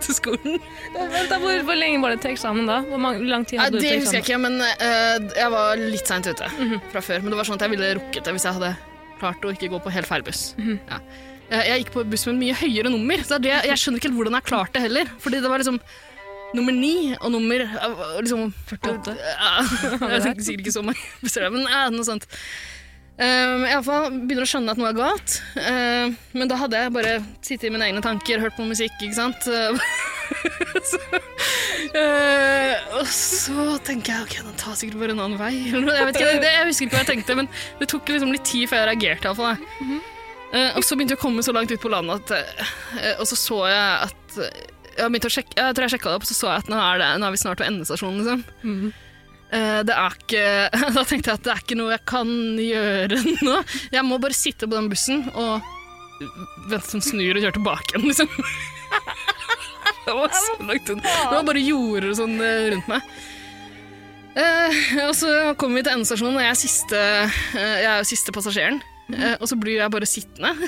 [0.00, 0.60] til skolen.
[0.94, 2.76] Vent da, hvor, hvor lenge var det til eksamen da?
[2.86, 6.06] Hvor lang tid hadde du det til husker jeg ikke, men uh, jeg var litt
[6.08, 6.46] seint ute
[6.94, 7.24] fra før.
[7.26, 8.70] Men det var sånn at jeg ville rukket det hvis jeg hadde
[9.18, 10.52] klart å ikke gå på helt feil buss.
[10.62, 11.02] ja.
[11.50, 14.10] Jeg, jeg gikk på buss med en mye høyere nummer, så det jeg skjønner ikke
[14.10, 15.12] helt hvordan jeg klarte det heller.
[15.22, 15.80] Fordi det var liksom
[16.56, 19.14] nummer ni og nummer eh, liksom 48.
[19.20, 19.62] Ja,
[20.16, 22.28] jeg tenker sikkert ikke så mange busser men ja, noe sånt.
[23.20, 25.34] Um, i fall begynner å skjønne at noe er galt.
[25.60, 29.18] Um, men da hadde jeg bare sittet i mine egne tanker, hørt på musikk, ikke
[29.18, 29.44] sant.
[30.90, 31.00] så,
[31.98, 35.52] uh, og så tenker jeg ok, den tar sikkert bare en annen vei.
[35.66, 38.48] Jeg, vet ikke, det, jeg husker ikke hva jeg tenkte, men det tok liksom litt
[38.48, 39.28] tid før jeg reagerte.
[39.28, 40.00] i alle fall,
[40.50, 42.32] og så begynte jeg å komme så langt ut på landet at
[42.96, 46.18] uh, Og så så jeg at jeg, begynte å sjekke, jeg tror jeg sjekka det
[46.18, 48.18] opp, så så jeg at nå er, det, nå er vi snart ved endestasjonen.
[48.20, 48.42] liksom.
[48.66, 48.90] Mm.
[49.50, 50.44] Eh, det er ikke,
[50.96, 52.30] da tenkte jeg at det er ikke noe jeg kan
[52.62, 53.56] gjøre nå.
[53.94, 55.66] Jeg må bare sitte på den bussen og
[56.68, 58.30] vente til den snur og kjøre tilbake igjen, liksom.
[60.00, 61.02] Det var så langt unna.
[61.04, 63.10] Det var bare jorder og sånn eh, rundt meg.
[64.40, 67.02] Eh, og så kommer vi til endestasjonen, og jeg er, siste,
[67.58, 68.80] eh, jeg er siste passasjeren.
[69.14, 70.54] Eh, og så blir jeg bare sittende.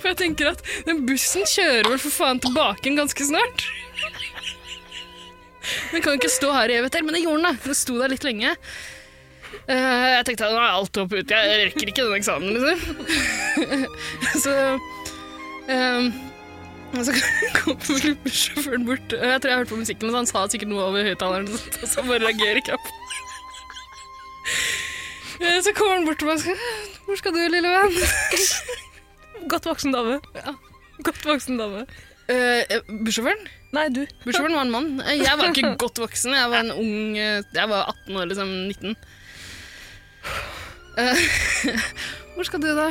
[0.00, 3.64] For jeg tenker at den bussen kjører vel for faen tilbake ganske snart.
[5.92, 7.48] Den kan ikke stå her i evigheter, men det gjorde den.
[7.48, 7.64] da.
[7.64, 8.54] Den sto der litt lenge.
[9.66, 12.78] Uh, jeg tenkte at nå er alt opp ut, jeg rekker ikke den eksamen, liksom.
[14.44, 14.54] så
[15.70, 16.10] um,
[16.94, 17.14] så
[17.56, 17.78] kom
[18.24, 19.16] bussjåføren bort.
[19.16, 21.88] og Jeg tror jeg hørte på musikken, men han sa sikkert noe over høyttaleren, og
[21.90, 22.96] så bare reagerer ikke jeg på
[24.46, 24.85] Eh,
[25.36, 26.60] Så kommer han bort til meg og sier
[27.06, 27.96] Hvor skal du, lille venn?
[29.52, 30.16] Godt voksen dame.
[30.34, 30.54] Ja.
[31.06, 31.84] Godt voksen dame.
[32.26, 33.44] Uh, Bussjåføren?
[33.76, 34.00] Nei, du.
[34.24, 34.88] Bussjåføren var en mann.
[35.04, 36.34] Eh, Jeg var ikke godt voksen.
[36.34, 38.50] Jeg var en ung eh, Jeg var 18 år, liksom.
[38.72, 38.96] 19.
[40.96, 41.20] Uh,
[42.34, 42.88] hvor skal du, da?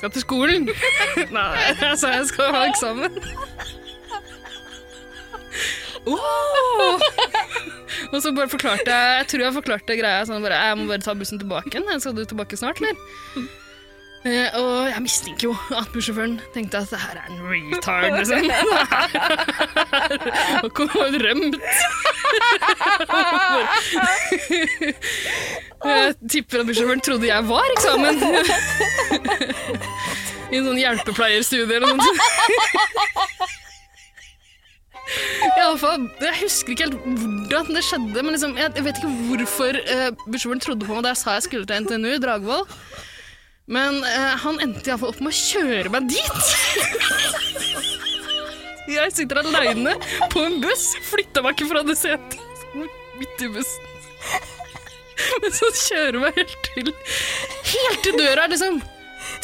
[0.00, 0.66] Skal til skolen.
[1.36, 1.46] Nei,
[1.84, 3.20] jeg sa jeg skal ha eksamen.
[6.06, 7.00] Oh!
[8.12, 11.02] Og så bare forklarte jeg Jeg tror jeg forklarte greia sånn bare Jeg må bare
[11.02, 12.02] ta bussen tilbake igjen.
[12.02, 12.96] Skal du tilbake snart, eller?
[14.26, 18.42] Uh, og jeg mistenker jo at bussjåføren tenkte at det her er en retard, liksom.
[20.66, 21.54] Og kom og rømt.
[25.86, 28.14] jeg tipper at bussjåføren trodde jeg var eksamen.
[30.50, 32.20] I en sånn hjelpepleierstudie eller noe sånt.
[35.06, 37.04] I alle fall, Jeg husker ikke helt
[37.46, 41.12] hvordan det skjedde, men liksom, jeg, vet ikke hvorfor uh, bussjåføren trodde på meg da
[41.14, 42.66] jeg sa jeg skulle til NTNU Dragvoll.
[43.70, 46.50] Men uh, han endte iallfall opp med å kjøre meg dit.
[48.96, 49.96] jeg sitter aleine
[50.32, 52.42] på en buss, flytta meg ikke fra det setet.
[53.16, 53.92] Midt i bussen.
[55.40, 56.90] Men så kjører meg helt til
[57.66, 58.82] Helt til døra, liksom.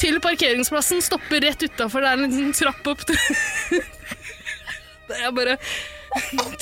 [0.01, 1.01] Til parkeringsplassen.
[1.05, 2.05] Stopper rett utafor.
[2.05, 3.19] Det er en liten trapp opp til
[5.21, 5.57] jeg bare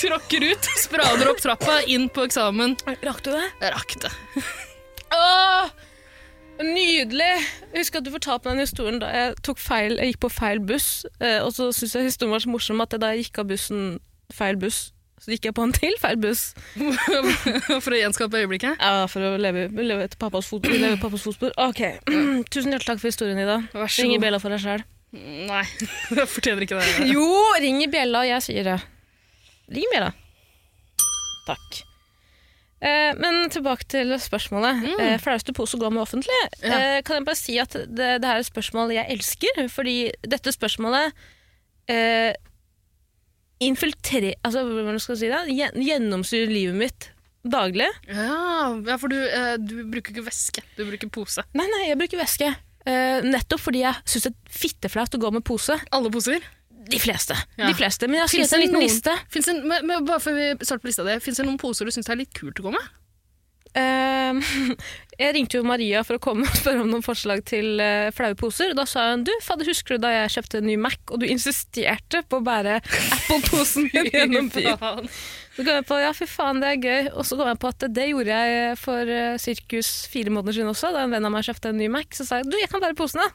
[0.00, 2.76] tråkker ut, sprader opp trappa, inn på eksamen.
[3.02, 3.46] Rakk du det?
[3.62, 4.12] Jeg rakk det.
[5.16, 5.72] Åh,
[6.62, 7.32] nydelig!
[7.72, 10.32] Jeg husker at du fortalte meg den historien da jeg, tok feil, jeg gikk på
[10.36, 10.88] feil buss.
[11.18, 13.50] Eh, og så syntes jeg historien var så morsom at jeg, da jeg gikk av
[13.50, 13.84] bussen
[14.34, 16.46] feil buss, så gikk jeg på en til feil buss.
[17.84, 18.78] For å gjenskape øyeblikket.
[18.80, 20.64] Ja, For å leve, leve etter pappas, fot,
[21.02, 21.52] pappas fotspor.
[21.60, 21.82] Ok,
[22.54, 23.58] Tusen hjertelig takk for historien, Ida.
[23.74, 24.22] Vær så Ring god.
[24.24, 24.86] bjella for deg sjøl.
[25.12, 25.64] Nei,
[26.20, 27.06] jeg fortjener ikke det.
[27.10, 27.26] Jo,
[27.62, 28.76] ring i bjella, jeg sier det.
[29.70, 30.10] Ring i bjella.
[31.48, 31.80] Takk.
[32.80, 34.84] Eh, men tilbake til spørsmålet.
[35.02, 36.36] Eh, Flaueste pose å gå med offentlig.
[36.62, 36.78] Ja.
[36.78, 39.96] Eh, kan jeg bare si at det, det her er et spørsmål jeg elsker, fordi
[40.24, 41.12] dette spørsmålet
[41.92, 42.30] eh,
[43.60, 45.40] infiltrerer Altså, hvordan skal jeg si det?
[45.58, 47.10] Gjen- Gjennomsyrer livet mitt
[47.44, 47.88] daglig.
[48.08, 51.44] Ja, ja for du, eh, du bruker ikke væske, du bruker pose.
[51.56, 52.50] Nei, nei, jeg bruker væske.
[52.88, 55.76] Eh, nettopp fordi jeg syns det er fitteflaut å gå med pose.
[55.92, 56.44] Alle poser?
[56.90, 57.36] De fleste.
[57.58, 57.68] Ja.
[57.68, 58.08] De fleste.
[58.08, 59.12] Men jeg har skrevet en liten noen- liste.
[59.34, 61.92] Det, men, men bare før vi starter på lista di, Fins det noen poser du
[61.94, 62.88] syns er litt kult å gå med?
[63.70, 64.40] Uh,
[65.20, 68.34] jeg ringte jo Maria for å komme og spørre om noen forslag til uh, flaue
[68.38, 68.72] poser.
[68.74, 71.28] Da sa hun du, fader, husker du da jeg kjøpte en ny Mac, og du
[71.28, 75.12] insisterte på å bære Apple-posen min gjennom byen?
[75.60, 77.08] Så kom jeg på ja, fy faen, det er gøy.
[77.12, 80.72] Og så kom jeg på at det gjorde jeg for uh, sirkus fire måneder siden
[80.72, 80.94] også.
[80.96, 82.80] Da en venn av meg kjøpte en ny Mac, så sa jeg du, jeg kan
[82.80, 83.28] bære posene.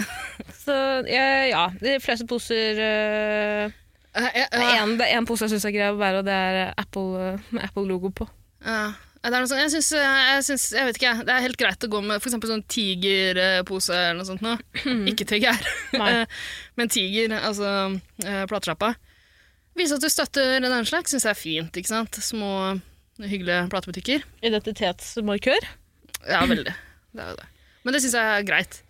[0.64, 0.76] så
[1.10, 3.80] jeg, ja, de fleste poser uh,
[4.14, 6.22] Eh, Det eh, er en, det er én pose jeg syns er grei å bære,
[6.22, 8.28] og det er Apple, med Apple-logo på.
[8.64, 8.92] Ja.
[9.24, 12.02] Er sånt, jeg, synes, jeg, synes, jeg vet ikke, det er helt greit å gå
[12.04, 14.44] med eksempel sånn tigerpose eller noe sånt.
[14.44, 14.52] Nå.
[15.10, 15.70] Ikke TGR,
[16.76, 17.70] men tiger, altså
[18.20, 18.92] platesjappa.
[19.74, 21.76] Vise at du støtter den slags, syns jeg er fint.
[21.76, 22.18] ikke sant?
[22.22, 22.50] Små,
[23.18, 24.22] hyggelige platebutikker.
[24.46, 25.66] Identitetsmarkør.
[26.28, 26.74] Ja, veldig.
[27.14, 27.48] Det er jo det.
[27.84, 28.82] Men det syns jeg er greit.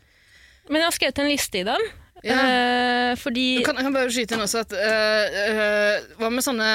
[0.68, 1.88] Men jeg har skrevet en liste i dem.
[2.24, 2.36] Ja.
[2.40, 6.44] Eh, fordi Jeg kan, jeg kan bare skyte inn også at øh, øh, Hva med
[6.46, 6.68] sånne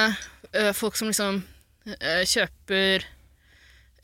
[0.53, 1.39] øh, folk som liksom
[1.89, 3.05] øh, kjøper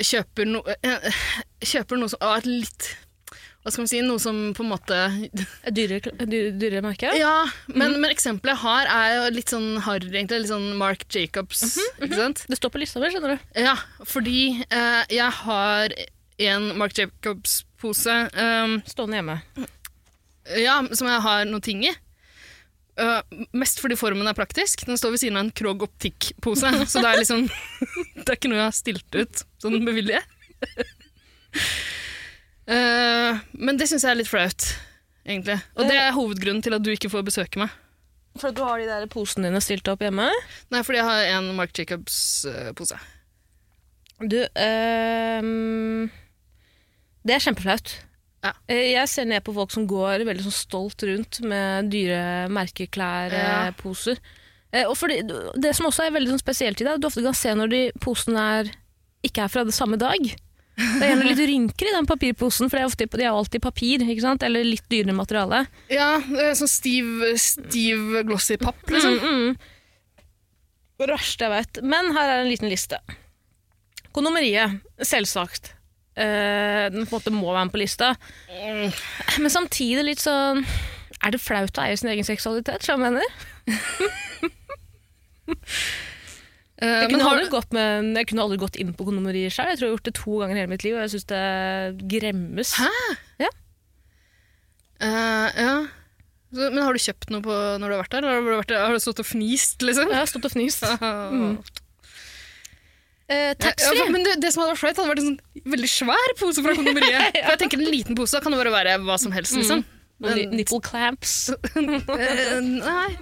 [0.02, 1.20] Kjøper, no, øh,
[1.64, 2.88] kjøper noe som er litt
[3.66, 4.00] Hva skal man si?
[4.06, 4.98] Noe som på en måte
[5.74, 7.10] Dyrere, dyre, dyre merke?
[7.18, 10.44] Ja, men, men eksempelet jeg har, er litt sånn harry, egentlig.
[10.44, 11.64] Litt sånn Mark Jacobs.
[11.98, 12.44] Ikke sant?
[12.46, 13.48] Det står på lista mi, skjønner du.
[13.66, 13.74] Ja,
[14.06, 15.96] fordi eh, jeg har
[16.46, 19.40] en Mark Jacobs-pose um, Stående hjemme.
[20.62, 21.96] Ja, som jeg har noen ting i.
[23.02, 23.26] Uh,
[23.58, 24.86] mest fordi formen er praktisk.
[24.86, 26.70] Den står ved siden av en Krog Optikk-pose.
[26.86, 27.48] Så det er liksom
[28.22, 30.22] Det er ikke noe jeg har stilt ut sånn med vilje.
[32.66, 34.66] Uh, men det syns jeg er litt flaut,
[35.28, 35.60] egentlig.
[35.78, 37.74] Og det er hovedgrunnen til at du ikke får besøke meg.
[38.42, 40.26] For du har de der posene dine stilt opp hjemme?
[40.74, 42.98] Nei, fordi jeg har en Mark Jacobs-pose.
[44.20, 46.10] Du øh,
[47.26, 47.94] Det er kjempeflaut.
[48.46, 48.52] Ja.
[48.70, 52.48] Eh, Jeg ser ned på folk som går veldig sånn stolt rundt med dyre Ja.
[52.52, 54.20] merkeklær-poser.
[54.86, 55.22] og fordi,
[55.56, 57.82] det som også er veldig sånn spesielt i det, du ofte kan se når de
[58.04, 58.72] posene er,
[59.24, 60.20] ikke er fra det samme dag.
[60.76, 63.64] Det er gjerne litt rynker i den papirposen, for det er de er jo alltid
[63.64, 64.44] papir, ikke sant?
[64.44, 65.62] eller litt dyrere materiale.
[65.92, 67.06] Ja, eh, sånn stiv,
[67.40, 69.16] stiv glossy papp, liksom.
[69.22, 69.76] Mm, mm.
[71.00, 71.80] Det verste jeg veit.
[71.84, 73.00] Men her er en liten liste.
[74.16, 75.74] Kondomeriet, selvsagt.
[76.16, 78.14] Uh, den på en måte må være med på lista.
[78.52, 78.92] Mm.
[79.44, 80.62] Men samtidig litt sånn
[81.26, 83.28] Er det flaut å eie sin egen seksualitet, som jeg mener?
[86.84, 89.70] Eh, Jeg kunne, med, jeg kunne aldri gått inn på kondomeriet sjøl.
[89.72, 91.28] Jeg tror jeg har gjort det to ganger i hele mitt liv, og jeg syns
[91.30, 91.44] det
[92.12, 92.74] gremmes.
[92.82, 92.90] Hæ?
[93.46, 93.52] Ja.
[95.00, 95.76] Uh, ja.
[96.56, 98.24] Så, men har du kjøpt noe på når du har vært der?
[98.28, 98.84] Eller har du, vært der?
[98.86, 100.12] har du stått og fnist, liksom?
[100.12, 100.86] Jeg har stått og fnist.
[101.02, 101.58] Mm.
[103.26, 103.98] Eh, Taxfree.
[103.98, 106.62] Ja, men det, det som hadde vært flaut, hadde vært en sånn veldig svær pose
[106.64, 107.32] fra kondomeriet.
[107.42, 109.56] For jeg tenker En liten pose kan jo bare være hva som helst.
[109.58, 109.82] liksom.
[110.22, 110.28] Mm.
[110.36, 111.38] ni- Nipple clamps.
[111.76, 113.16] Eh, nei.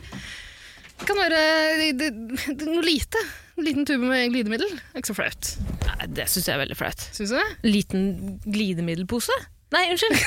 [1.00, 1.40] Det kan være
[1.80, 2.10] det, det,
[2.60, 3.20] det, noe lite.
[3.54, 4.72] En liten tube med glidemiddel.
[4.74, 5.44] Det er Ikke så flaut.
[5.86, 7.02] Nei, det syns jeg er veldig flaut.
[7.18, 7.44] Du det?
[7.68, 8.02] Liten
[8.46, 9.36] glidemiddelpose?
[9.74, 10.18] Nei, unnskyld.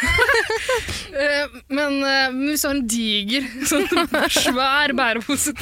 [1.17, 3.87] Eh, men eh, hvis du har en diger, sånn
[4.35, 5.53] svær bærepose,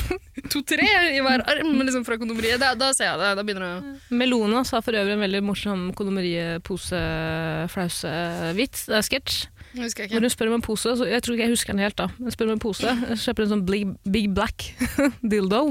[0.51, 3.29] to-tre i hver arm liksom fra kondomeriet, da, da ser jeg det.
[3.39, 3.81] Da begynner det å
[4.19, 8.87] Melona sa for øvrig en veldig morsom kondomeriepose-flause-vits.
[8.89, 9.37] Det er sketsj.
[9.75, 12.07] Hvor hun spør om en pose, så jeg tror ikke jeg husker den helt da.
[12.19, 12.89] Hun spør om en pose,
[13.25, 14.59] kjøper en sånn big, big black
[15.35, 15.63] dildo.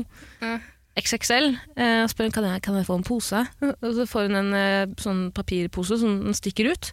[0.44, 0.58] Ja.
[1.00, 1.48] XXL.
[1.78, 3.40] Eh, og spør kan jeg, kan jeg få en pose.
[3.64, 6.92] Og så får hun en eh, sånn papirpose som den stikker ut.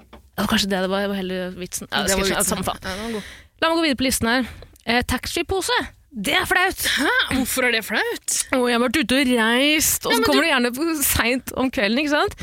[0.00, 1.88] Det var kanskje det det var, det var heller vitsen.
[1.92, 2.64] Ja, Det var vitsen.
[2.84, 3.22] Ja.
[3.60, 4.46] La meg gå videre på listen her.
[4.88, 5.76] Eh, Taxfree-pose.
[6.10, 6.80] Det er flaut!
[6.98, 7.10] Hæ?
[7.36, 8.36] Hvorfor er det flaut?
[8.56, 11.52] Oh, jeg har vært ute og reist, og Ja, så kommer du gjerne på seint
[11.60, 12.00] om kvelden.
[12.02, 12.34] ikke sant?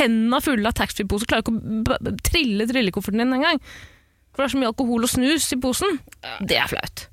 [0.00, 3.60] Hendene fulle av taxfree-poser, klarer ikke å trille trillekofferten din engang.
[4.34, 6.00] For det er så mye alkohol og snus i posen.
[6.42, 7.06] Det er flaut.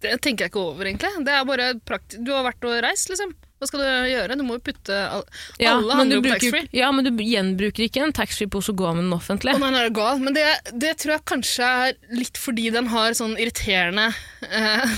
[0.00, 1.10] Det, tenker jeg ikke over, egentlig.
[1.26, 2.22] Det er bare praktisk.
[2.24, 3.34] Du har vært og reist, liksom.
[3.60, 4.36] Hva skal du gjøre?
[4.40, 5.24] Du må jo putte all...
[5.60, 6.68] Ja, Alle handler bruker- taxfree.
[6.72, 9.52] Ja, men du gjenbruker ikke en taxfree-pose og går med den offentlig.
[9.52, 10.22] Å nei, nå er det gal.
[10.24, 10.46] Men det,
[10.80, 14.06] det tror jeg kanskje er litt fordi den har sånn irriterende
[14.48, 14.94] eh,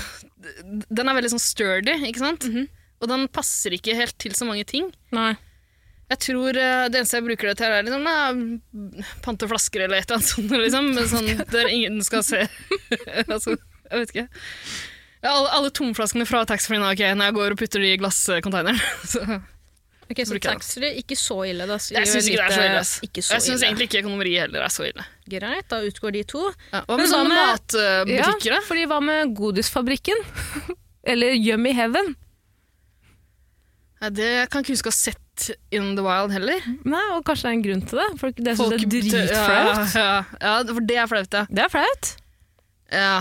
[0.87, 2.47] Den er veldig sånn sturdy, ikke sant?
[2.47, 2.69] Mhm.
[3.03, 4.87] Og den passer ikke helt til så mange ting.
[5.11, 5.33] Nei.
[6.13, 9.99] Jeg tror eh, Det eneste jeg bruker det til, er liksom, ja, pante flasker eller
[9.99, 10.55] et eller annet sånt.
[10.63, 12.45] Liksom, men sånn, der ingen skal se.
[13.27, 13.57] altså,
[13.91, 14.27] jeg vet ikke.
[15.23, 18.79] Ja, alle, alle tomflaskene fra taxfree-en ok, når jeg går og putter de i glasscontaineren.
[19.13, 19.23] Så
[20.03, 21.63] Ok, Så Bruker jeg taxfree, ikke så ille.
[21.65, 21.77] Da.
[21.79, 22.79] jeg syns ikke det er så ille.
[22.81, 22.89] ass.
[23.07, 23.67] Ikke så Jeg syns ille.
[23.69, 25.05] egentlig ikke kondomeriet heller er så ille.
[25.31, 26.41] Greit, da utgår de to.
[26.73, 28.65] Ja, hva Men med hva sånne med- matbutikker, ja, da?
[28.67, 30.19] fordi hva med Godisfabrikken?
[31.13, 32.11] Eller Yummy Heaven?
[34.03, 36.67] Ja, det kan jeg ikke huske å ha sett In the Wild heller.
[36.83, 38.09] Nei, og kanskje det er en grunn til det.
[38.19, 39.95] For det syns jeg er dritflaut.
[39.95, 41.45] Ja, ja, ja, for det er flaut, ja.
[41.49, 42.11] Det er flaut.
[42.91, 43.15] ja.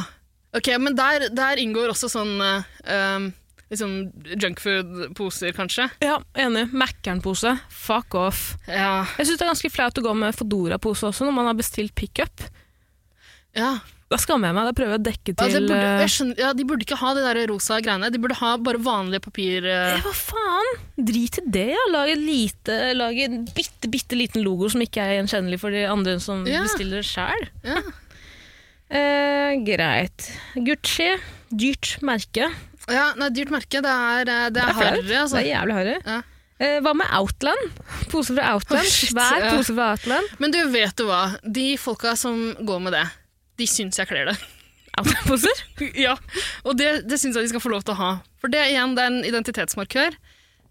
[0.57, 3.31] Ok, men der, der inngår også sånn uh, um,
[3.73, 3.95] liksom
[4.37, 5.87] junkfood-poser, kanskje.
[6.05, 6.67] Ja, enig.
[6.77, 7.55] Mækkern-pose.
[7.73, 8.43] Fuck off.
[8.69, 9.07] Ja.
[9.17, 11.95] Jeg syns det er ganske flaut å gå med Fodora-pose også når man har bestilt
[11.99, 12.45] pickup.
[13.57, 13.79] ja.
[14.13, 14.67] Da skammer jeg meg.
[14.69, 16.99] Da prøver jeg å dekke Ja, det til burde, eh, skjønner, ja, de burde ikke
[17.01, 18.11] ha de der rosa greiene.
[18.13, 19.65] De burde ha bare vanlige papir...
[19.65, 19.95] Uh...
[19.95, 20.69] ja, Hva faen?
[21.01, 21.85] Drit i det, ja.
[21.95, 25.87] Lag, et lite, lag en bitte, bitte liten logo som ikke er gjenkjennelig for de
[25.89, 26.61] andre som Ja.
[26.67, 27.01] bestiller.
[27.65, 27.81] Ja.
[28.93, 30.29] Eh, greit.
[30.55, 31.09] Gucci.
[31.49, 32.51] Dyrt merke.
[32.93, 33.81] ja, nei, dyrt merke.
[33.81, 34.85] Det er, eh, det er flaut.
[34.85, 35.39] harry, altså.
[35.39, 35.97] Det er jævlig harry.
[36.05, 36.21] Ja.
[36.63, 37.71] Eh, hva med Outland?
[38.13, 38.87] Pose fra Outland.
[38.87, 39.55] Shit, Svær ja.
[39.57, 40.35] pose fra Outland.
[40.39, 41.23] Men du, vet du hva?
[41.43, 43.07] De folka som går med det,
[43.59, 44.37] de syns jeg kler det.
[45.01, 45.65] Outland-poser?
[46.07, 46.19] ja,
[46.69, 48.13] og det, det syns jeg de skal få lov til å ha.
[48.43, 50.19] For det, igjen, det er en identitetsmarkør.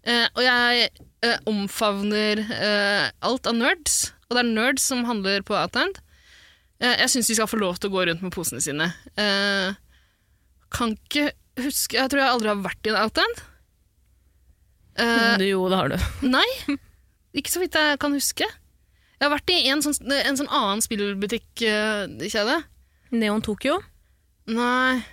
[0.06, 0.88] Eh, og jeg
[1.26, 5.98] eh, omfavner eh, alt av nerds, og det er nerds som handler på Outland.
[6.82, 8.88] Eh, jeg syns de skal få lov til å gå rundt med posene sine.
[9.14, 9.74] Eh,
[10.72, 13.42] kan ikke huske Jeg tror jeg aldri har vært i en Outland.
[15.02, 15.96] Eh, jo, det har du.
[16.26, 16.48] Nei,
[17.38, 18.48] ikke så vidt jeg kan huske.
[18.48, 22.56] Jeg har vært i en sånn, en sånn annen spillbutikkjede.
[23.14, 23.78] Neon Tokyo.
[24.50, 25.04] Nei,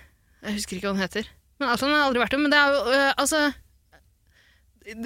[0.42, 1.28] jeg husker ikke hva den heter.
[1.60, 2.40] Men Outland har jeg aldri vært i.
[2.40, 3.40] Men det er jo altså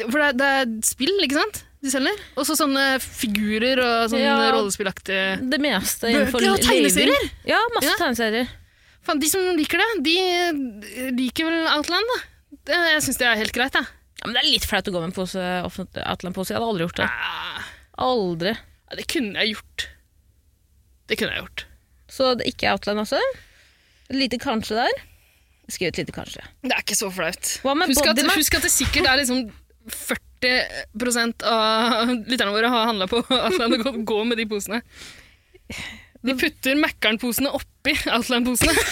[0.06, 1.64] For det er, det er spill, ikke sant?
[1.84, 2.20] De selger.
[2.40, 4.36] Og så sånne figurer og sånn Ja.
[4.54, 7.26] rollespillaktige Det meste Bøker og tegneserier?
[7.44, 7.96] Ja, masse Ja.
[8.00, 8.48] tegneserier.
[9.04, 12.18] Fan, De som liker det, de liker vel Outland, da.
[12.64, 13.84] Det, jeg syns det er helt greit, jeg.
[13.84, 16.54] Ja, men det er litt flaut å gå med en pose Outland-pose.
[16.54, 17.10] Jeg hadde aldri gjort det.
[17.98, 18.54] Aldri.
[18.56, 19.86] Ja, det kunne jeg gjort.
[21.06, 21.64] Det kunne jeg gjort.
[22.08, 23.20] Så det ikke er Outland også?
[24.08, 25.02] Et lite kanskje der?
[25.68, 26.40] Skriv et lite kanskje.
[26.62, 27.60] Det er ikke så flaut.
[27.64, 29.50] Husk at, husk at det sikkert er liksom
[29.88, 34.80] 40 av lytterne våre har handla på Outland og gå- med de posene.
[36.24, 38.74] De putter Mækkern-posene oppi Outland-posene.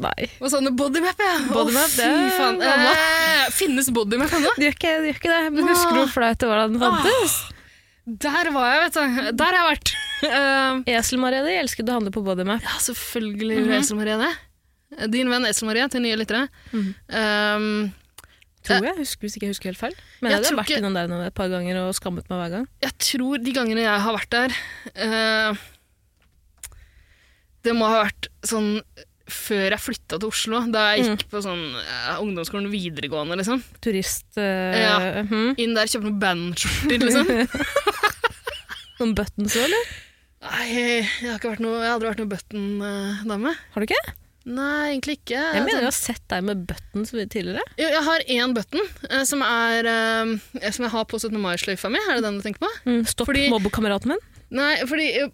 [0.00, 0.26] Nei.
[0.40, 0.70] Og sånne?
[0.78, 1.32] Bodymap, ja.
[1.50, 2.60] Bodymap, det fy faen.
[2.64, 4.52] Eh, finnes bodymap ennå?
[4.56, 6.68] De gjør ikke, de gjør ikke det, men husker du hvor flaut det var da
[6.70, 7.34] den fantes?
[8.26, 9.32] Der var jeg, vet du.
[9.40, 9.92] Der har jeg vært.
[10.20, 12.62] uh, Esel-Maria di elsket å handle på Bodymap.
[12.64, 14.30] ja, selvfølgelig gjorde Esel-Maria det.
[15.12, 16.48] Din venn Esel Marie, til nye lyttere.
[16.74, 16.88] Mm.
[17.08, 17.66] Um,
[18.66, 19.94] Tror jeg, husker, hvis ikke jeg husker helt feil.
[20.20, 22.66] Men Jeg jeg, hadde vært innom der et par ganger og skammet meg hver gang.
[22.84, 24.56] jeg tror de gangene jeg har vært der
[25.00, 25.62] uh,
[27.64, 28.74] Det må ha vært sånn
[29.30, 31.10] før jeg flytta til Oslo, da jeg Mm.
[31.14, 33.60] gikk på sånn eh, ungdomsskolen videregående, liksom.
[33.80, 34.26] Turist...
[34.34, 34.96] Uh, Ja.
[35.22, 35.54] mhm.
[35.56, 37.30] Inn der, kjøpe noen bandskjorter, liksom.
[38.98, 39.92] Noen buttons òg, eller?
[40.40, 43.54] Nei, jeg har, ikke vært noe, jeg har aldri vært noen button-dame.
[43.76, 44.02] Har du ikke?
[44.48, 45.36] Nei, egentlig ikke.
[45.36, 47.60] Jeg mener Altså, jeg har sett deg med buttons tidligere.
[47.76, 51.36] jo, jeg har én button eh, som, er, eh, som jeg har på 17.
[51.40, 52.00] mai-sløyfa mi.
[52.08, 52.70] Er det den du tenker på?
[52.88, 54.22] Mm, stopp Fordi- mobbekameraten min.
[54.50, 55.28] Nei, fordi eh,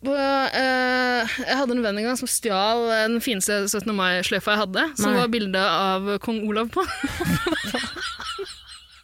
[0.60, 3.88] eh, jeg hadde en venn en gang som stjal eh, den fineste 17.
[3.96, 5.20] mai-sløyfa jeg hadde, som Nei.
[5.22, 6.84] var bilde av kong Olav på.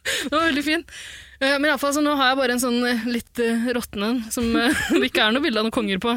[0.03, 0.83] det var veldig fin.
[1.39, 3.65] Eh, Men i alle fall, så nå har jeg bare en sånn eh, litt uh,
[3.75, 6.13] råtten en, som eh, det ikke er noe bilde av noen konger på.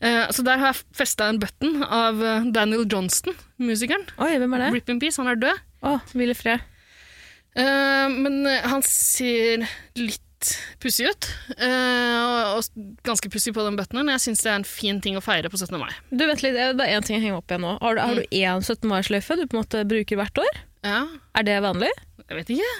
[0.00, 4.06] Eh, så der har jeg festa en button av eh, Daniel Johnston, musikeren.
[4.16, 4.72] Oi, hvem er det?
[4.78, 5.60] Rip in peace, han er død.
[5.84, 6.64] Å, Hvil i fred.
[7.58, 9.66] Eh, men han ser
[10.00, 10.24] litt
[10.80, 11.26] pussig ut,
[11.60, 14.08] Uh, og, ganske pussig på den buttonen.
[14.14, 15.76] Jeg syns det er en fin ting å feire på 17.
[15.76, 15.90] mai.
[16.08, 17.74] Du, vent litt, det er én ting jeg henger opp igjen nå.
[17.82, 18.86] Har du, har du én 17.
[18.88, 20.62] mai-sløyfe du på en måte bruker hvert år?
[20.86, 21.02] Ja,
[21.36, 21.92] Er det vanlig?
[22.30, 22.72] jeg vet ikke.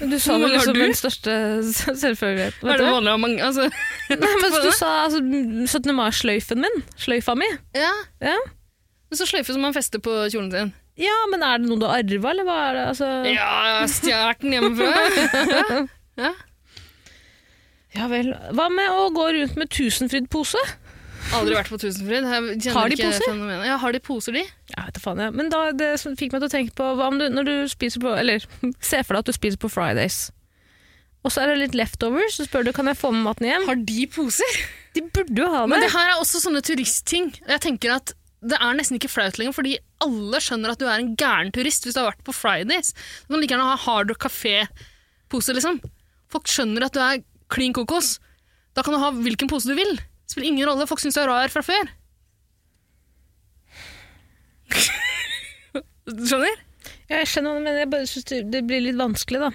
[0.00, 0.80] Du sa vel det liksom du?
[0.82, 1.34] den største
[1.72, 2.58] selvfølgelighet.
[2.60, 3.44] Er det vanlig vanlig ha mange?
[3.46, 3.68] Altså,
[4.10, 5.94] Nei, men du sa altså, 17.
[5.96, 6.82] mai-sløyfen min.
[7.00, 7.48] Sløyfa mi.
[7.76, 7.92] ja.
[8.20, 8.36] Ja.
[9.10, 10.68] Men så sløyfe som man fester på kjolen sin.
[11.00, 12.84] ja, men er det noe du har arva, eller hva er det?
[12.92, 13.08] Altså...
[13.26, 14.92] Ja, jeg har stjålet den hjemmefra.
[16.24, 16.30] ja.
[17.96, 18.30] Ja vel.
[18.54, 20.60] Hva med å gå rundt med Tusenfryd-pose?
[21.36, 22.26] Aldri vært på Tusenfryd.
[22.26, 23.40] Har de poser?
[23.66, 24.42] Ja, har de poser, de?
[24.42, 25.34] Jeg vet da faen, jeg.
[25.38, 28.02] Men da, det fikk meg til å tenke på hva om du, når du spiser
[28.02, 28.44] på Eller
[28.90, 30.28] se for deg at du spiser på Fridays.
[31.20, 33.66] Og så er det litt leftovers, så spør du kan jeg få med maten hjem.
[33.68, 34.60] Har de poser?
[34.96, 35.70] De burde jo ha det.
[35.74, 37.28] Men det her er også sånne turistting.
[37.44, 41.02] Jeg tenker at det er nesten ikke flaut lenger, fordi alle skjønner at du er
[41.02, 42.94] en gæren turist hvis du har vært på Fridays.
[43.26, 45.76] Du kan like gjerne ha Hard Rock Café-pose, liksom.
[46.32, 47.20] Folk skjønner at du er
[47.52, 48.14] klin kokos.
[48.72, 49.92] Da kan du ha hvilken pose du vil.
[50.30, 50.86] Det spiller ingen rolle.
[50.86, 51.90] Folk syns du er rar fra før.
[56.10, 56.60] Du skjønner?
[57.10, 59.50] Jeg skjønner, men jeg bare synes det, blir litt vanskelig, da.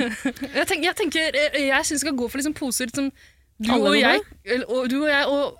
[0.56, 3.10] Jeg, tenker, jeg, tenker, jeg, jeg syns vi skal gå for liksom poser som
[3.60, 4.20] du og, jeg,
[4.64, 5.58] og du og jeg og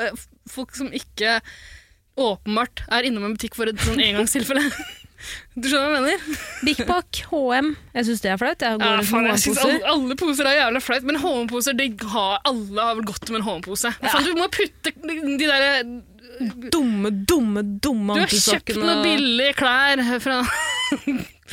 [0.00, 1.36] eh, folk som ikke
[2.18, 4.62] åpenbart er innom en butikk for et sånn engangstilfelle.
[5.54, 6.40] Du skjønner hva jeg mener?
[6.66, 7.68] Big Pack, HM.
[7.94, 8.64] Jeg syns det er flaut.
[8.66, 11.78] Jeg går Ja, faen, jeg synes alle, alle poser er jævla flaut, men HM-poser
[12.14, 13.94] har alle har vel godt med en HM-pose.
[14.02, 14.24] Ja.
[14.26, 15.94] Du må putte de, derre der
[16.74, 20.40] Dumme, dumme, dumme Du har kjøpt noen billige klær fra,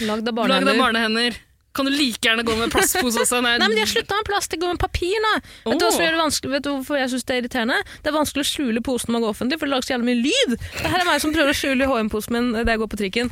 [0.08, 1.38] lagd av barnehender.
[1.72, 3.38] Kan du like gjerne gå med plastpose også?
[3.46, 5.16] Nei, Nei, men De har slutta med plast, de går med papir.
[5.24, 5.34] nå.
[5.70, 7.78] Vet, du hva som gjør det vanskelig, vet du hvorfor jeg synes det er irriterende?
[8.04, 10.10] Det er vanskelig å skjule posen når man går offentlig, for det lager så jævlig
[10.12, 10.58] mye lyd.
[10.82, 13.32] Det her er meg som prøver å skjule HM-posen min da jeg går på trikken.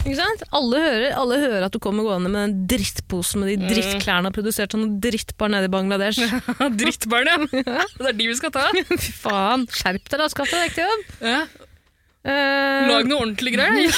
[0.00, 0.42] Ikke sant?
[0.56, 4.72] Alle hører, alle hører at du kommer gående med den drittposen med de drittklærne produsert
[4.74, 6.22] av noen drittbarn nede i Bangladesh.
[6.80, 7.82] Drittbarn, ja.
[7.98, 8.68] Det er de vi skal ta.
[9.04, 11.04] Fy faen, skjerp deg da, skaff deg ekte jobb.
[11.26, 11.42] Ja.
[12.20, 13.92] Uh, Lag noe ordentlig greier.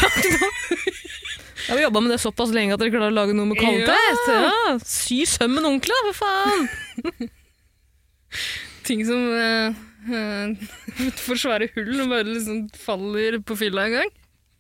[1.68, 4.26] Jeg har jobba med det såpass lenge at dere klarer å lage noe med kvalitet.
[4.28, 4.74] Ja.
[4.82, 7.30] Sy sømmen ordentlig, da, for faen.
[8.88, 9.76] Ting som uh,
[10.10, 14.12] uh, får svære hull og bare liksom faller på fylla en gang.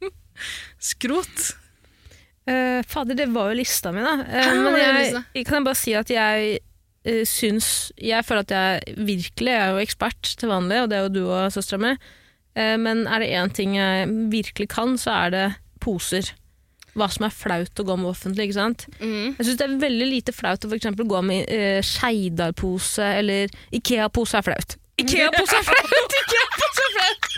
[0.92, 1.52] Skrot.
[2.42, 4.16] Uh, fader, det var jo lista mi, da.
[4.22, 6.56] Uh, Hæ, men jeg, kan jeg bare si at jeg
[7.06, 10.98] uh, syns Jeg føler at jeg virkelig Jeg er jo ekspert til vanlig, og det
[10.98, 11.96] er jo du og søstera mi.
[12.58, 15.48] Uh, men er det én ting jeg virkelig kan, så er det
[15.82, 16.34] poser.
[16.98, 18.50] Hva som er flaut å gå med offentlig.
[18.50, 18.86] ikke sant?
[19.00, 19.32] Mm.
[19.38, 24.40] Jeg syns det er veldig lite flaut å for gå med uh, Skeidar-pose eller Ikea-pose
[24.40, 24.76] er flaut.
[25.00, 26.16] Ikea-pose er flaut!
[26.22, 27.32] Ikea-pose er flaut!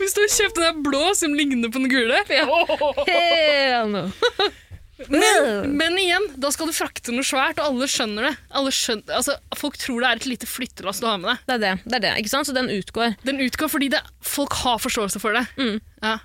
[0.00, 2.22] Hvis du har kjøpt den der blå som ligner på den gule
[3.10, 4.04] Hell no.
[5.12, 8.32] men, men igjen, da skal du frakte noe svært, og alle skjønner det.
[8.56, 11.42] Alle skjønner, altså, folk tror det er et lite flyttelass du har med deg.
[11.44, 12.48] Det er det, det er det, ikke sant?
[12.48, 13.18] Så den utgår.
[13.28, 15.44] Den utgår fordi det, folk har forståelse for det.
[15.60, 15.76] Mm.
[16.00, 16.16] Ja.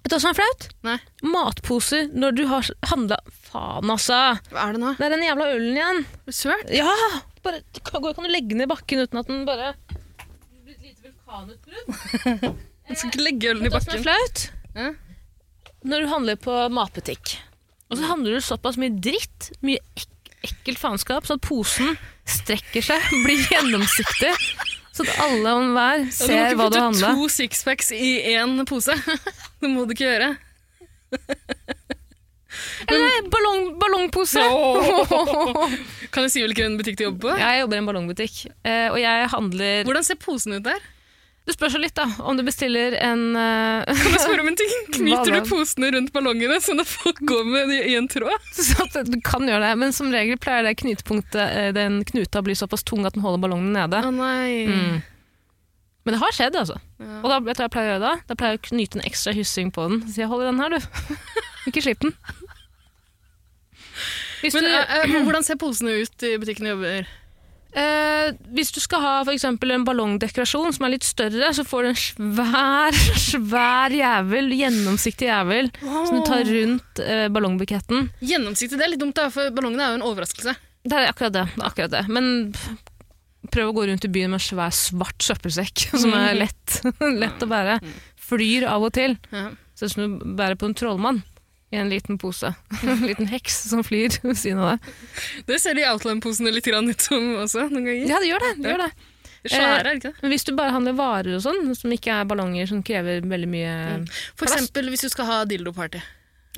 [0.00, 0.66] Vet du hva som er flaut?
[0.86, 0.96] Nei.
[1.28, 3.18] Matposer når du har handla
[3.50, 4.20] Faen, altså!
[4.52, 4.94] Hva er det nå?
[4.96, 6.00] Det er den jævla ølen igjen.
[6.30, 6.72] Sølt?
[6.72, 6.94] Ja!
[7.44, 12.48] Bare, kan, du legge i bakken uten at den bare blir et lite vulkanutbrudd.
[12.90, 13.72] Jeg skal ikke legge ølen i bakken.
[13.72, 14.44] Vet du hva som er flaut?
[14.76, 14.90] Ja.
[15.90, 17.36] Når du handler på matbutikk,
[17.90, 20.08] og så handler du såpass mye dritt, mye ek
[20.46, 21.96] ekkelt faenskap, så at posen
[22.28, 24.32] strekker seg, blir gjennomsiktig,
[24.90, 27.92] Så at alle og enhver Ja, ser hva du Du må ikke putte to sixpacks
[27.94, 28.96] i én pose.
[29.62, 30.34] det må du ikke gjøre.
[32.90, 34.42] Eller ballong, ballongpose!
[36.12, 37.36] Kan du si hvilken butikk du jobber på?
[37.38, 40.80] Jeg jobber i en ballongbutikk, eh, og jeg handler Hvordan ser posen ut der?
[41.50, 42.04] Det spørs jo litt, da.
[42.30, 43.82] Om du bestiller en uh...
[43.90, 44.74] Kan jeg spørre om en ting?
[45.00, 48.50] Knyter du posene rundt ballongene, sånn at folk går med i en tråd?
[49.10, 52.54] Du kan gjøre det, men som regel pleier det knutepunktet, eh, den knuta å bli
[52.54, 53.98] såpass tung at den holder ballongen nede.
[53.98, 54.68] Å nei.
[54.70, 55.00] Mm.
[56.06, 56.78] Men det har skjedd, altså.
[57.02, 57.18] Ja.
[57.18, 58.14] Og da, vet du hva jeg pleier å gjøre da?
[58.30, 60.04] Da pleier jeg å knyte en ekstra hyssing på den.
[60.06, 61.16] Så jeg holder den her, du.
[61.70, 62.14] Ikke slipp den.
[64.40, 67.10] Hvis, Men du, uh, hvordan ser posene ut i butikken du jobber?
[67.76, 71.90] Eh, hvis du skal ha eksempel en ballongdekorasjon som er litt større, så får du
[71.90, 73.00] en svær,
[73.30, 78.10] svær jævel, gjennomsiktig jævel, som du tar rundt eh, ballongbuketten.
[78.20, 80.56] Gjennomsiktig, det er litt dumt, da, for ballongene er jo en overraskelse.
[80.80, 81.46] Det er akkurat det.
[81.54, 82.04] det, er akkurat det.
[82.12, 82.30] Men
[83.52, 86.80] prøv å gå rundt i byen med en svær, svart søppelsekk som er lett,
[87.24, 87.80] lett å bære.
[88.30, 89.18] Flyr av og til.
[89.30, 91.24] Ser ut som du bærer på en trollmann
[91.70, 92.50] i en liten pose.
[92.82, 94.92] En liten heks som flyr ved siden av deg.
[95.46, 98.06] Det ser de Outline-posene litt grann ut som også, noen ganger.
[98.10, 98.52] Ja, det gjør det.
[98.62, 98.90] det, gjør det.
[99.44, 100.14] det Svære, ikke det?
[100.22, 103.48] Men hvis du bare handler varer og sånn, som ikke er ballonger som krever veldig
[103.52, 103.74] mye
[104.34, 104.56] For Plass.
[104.58, 106.02] eksempel hvis du skal ha dildoparty.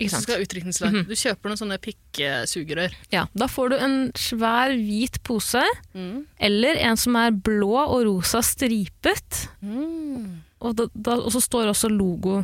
[0.01, 0.95] Hvis du skal ha utdrikningslag.
[0.97, 1.05] Mhm.
[1.11, 2.95] Du kjøper noen sånne pikkesugerør.
[3.13, 5.61] Ja, da får du en svær hvit pose,
[5.93, 6.25] Mm.
[6.41, 9.49] eller en som er blå og rosa stripet.
[9.63, 10.41] Mm.
[10.63, 12.41] Og, da, da, og så står også logo,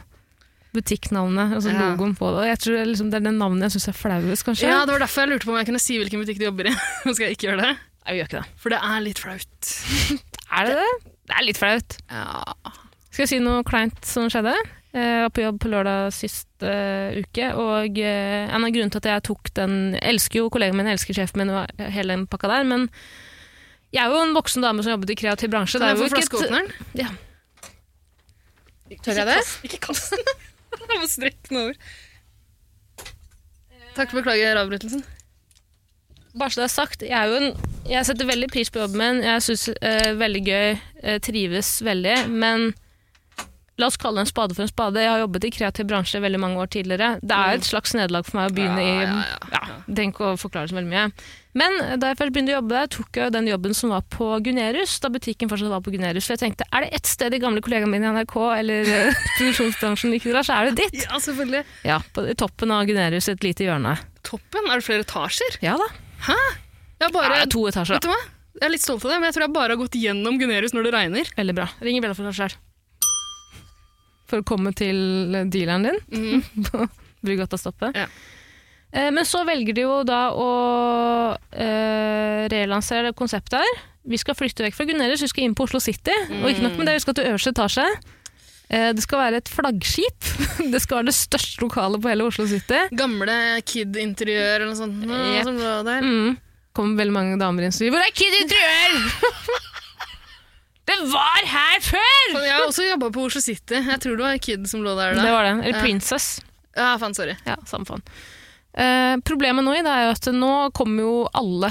[0.77, 1.91] butikknavnet, altså Ja.
[1.91, 2.47] logoen på det.
[2.49, 4.69] Jeg tror det er liksom, det er det navnet jeg syns er flauest, kanskje.
[4.69, 6.69] Ja, det var derfor jeg lurte på om jeg kunne si hvilken butikk du jobber
[6.71, 6.75] i.
[7.05, 8.49] Nå skal jeg ikke gjøre det, Nei, vi gjør ikke det.
[8.63, 9.71] for det er litt flaut.
[10.59, 10.91] Er det det?
[11.29, 11.97] Det er litt flaut.
[12.09, 12.43] Ja.
[13.11, 14.55] Skal jeg si noe kleint som skjedde?
[14.97, 19.03] Jeg var på jobb på lørdag sist uh, uke, og uh, en av grunnene til
[19.03, 22.17] at jeg tok den Jeg elsker jo kollegaen min, jeg elsker sjefen min og hele
[22.17, 22.87] den pakka der, men
[23.93, 25.79] jeg er jo en voksen dame som jobbet i kreativ bransje.
[25.81, 26.73] Kan jeg få er flaskeåpneren?
[26.97, 27.13] Ja.
[29.05, 29.39] Tør jeg det?
[29.69, 30.25] Ikke kast den.
[30.93, 31.81] Jeg må strekke noen ord.
[33.99, 35.03] Takk, beklager avbrytelsen.
[36.39, 39.01] Bare så det er sagt, jeg, er jo en, jeg setter veldig pris på jobben
[39.01, 39.23] min.
[39.27, 42.19] Jeg syns eh, veldig gøy, eh, trives veldig.
[42.31, 42.69] Men
[43.79, 45.01] la oss kalle en spade for en spade.
[45.03, 47.13] Jeg har jobbet i kreativ bransje veldig mange år tidligere.
[47.23, 50.31] Det er et slags nederlag for meg å begynne i ja, ja, ja, Trenger ikke
[50.33, 51.05] å forklare så veldig mye.
[51.59, 54.29] Men da jeg først begynte å jobbe der, tok jeg den jobben som var på
[54.47, 56.27] Gunerius, da butikken fortsatt var på Gunerius.
[56.29, 59.23] For jeg tenkte, er det ett sted de gamle kollegaene mine i NRK eller eh,
[59.39, 61.03] produksjonsbransjen ikke drar, så er det ditt.
[61.07, 61.65] Ja, selvfølgelig.
[61.89, 63.97] Ja, på toppen av Gunerius, et lite hjørne.
[64.27, 64.67] Toppen.
[64.71, 65.59] Er det flere etasjer?
[65.65, 65.89] Ja da.
[66.29, 67.99] Jeg, har bare, Ja, to etasjer.
[67.99, 68.19] vet du hva?
[68.59, 70.75] jeg er litt stolt av det, men jeg tror jeg bare har gått gjennom Gunerius
[70.75, 71.29] når det regner.
[71.39, 71.69] Veldig bra.
[71.79, 72.57] Ringer bjella for deg sjøl.
[74.29, 74.99] For å komme til
[75.49, 76.43] dealeren din Mm.
[76.69, 76.89] på
[77.25, 77.97] Brugata-stoppet.
[77.97, 78.09] Ja.
[78.93, 80.51] Eh, men så velger de jo da å
[81.53, 83.81] eh, relansere konseptet her.
[84.09, 86.15] Vi skal flytte vekk fra Gunerius, vi skal inn på Oslo City.
[86.41, 87.87] Og ikke nok med det, vi skal til øverste etasje.
[88.69, 90.31] Eh, det skal være et flaggskip.
[90.73, 92.85] det skal være det største lokalet på hele Oslo City.
[92.97, 95.03] Gamle Kid-interiør eller noe sånt.
[95.09, 95.49] Nå, yep.
[95.49, 96.05] som lå der.
[96.05, 96.37] Mm.
[96.77, 98.99] kommer veldig mange damer inn og sier 'Hvor er Kid Interiør?'
[100.89, 102.41] det var her før!
[102.41, 103.79] Jeg har også jobba på Oslo City.
[103.83, 105.23] Jeg tror det var Kid som lå der da.
[105.27, 105.55] Det var det.
[105.69, 106.29] Eller Princess.
[106.79, 107.37] Ja, faen, sorry.
[107.47, 108.05] Ja, samme faen.
[108.79, 111.71] Eh, problemet nå er jo at nå kommer jo alle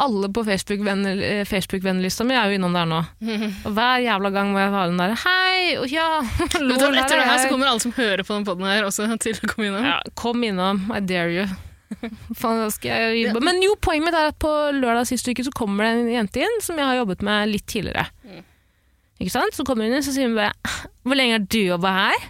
[0.00, 3.02] Alle på Facebook-venner- eh, Facebook-vennelista mi er jo innom der nå.
[3.66, 5.76] Og hver jævla gang må jeg ha den der Hei!
[5.82, 6.06] Og ja!
[6.38, 8.70] Vet du, hva, etter er det her så kommer alle som hører på den poden
[8.70, 9.84] her, også til å komme innom.
[9.90, 10.86] ja, Kom innom.
[10.94, 11.48] I dare you.
[12.84, 13.40] Jeg jobbe?
[13.44, 16.44] Men jo, poenget mitt er at på lørdag sist uke så kommer det en jente
[16.44, 18.08] inn som jeg har jobbet med litt tidligere.
[19.18, 19.54] Ikke sant?
[19.56, 20.52] Så kommer hun inn, så sier hun bare
[21.02, 22.26] 'Hvor lenge har du jobba her?'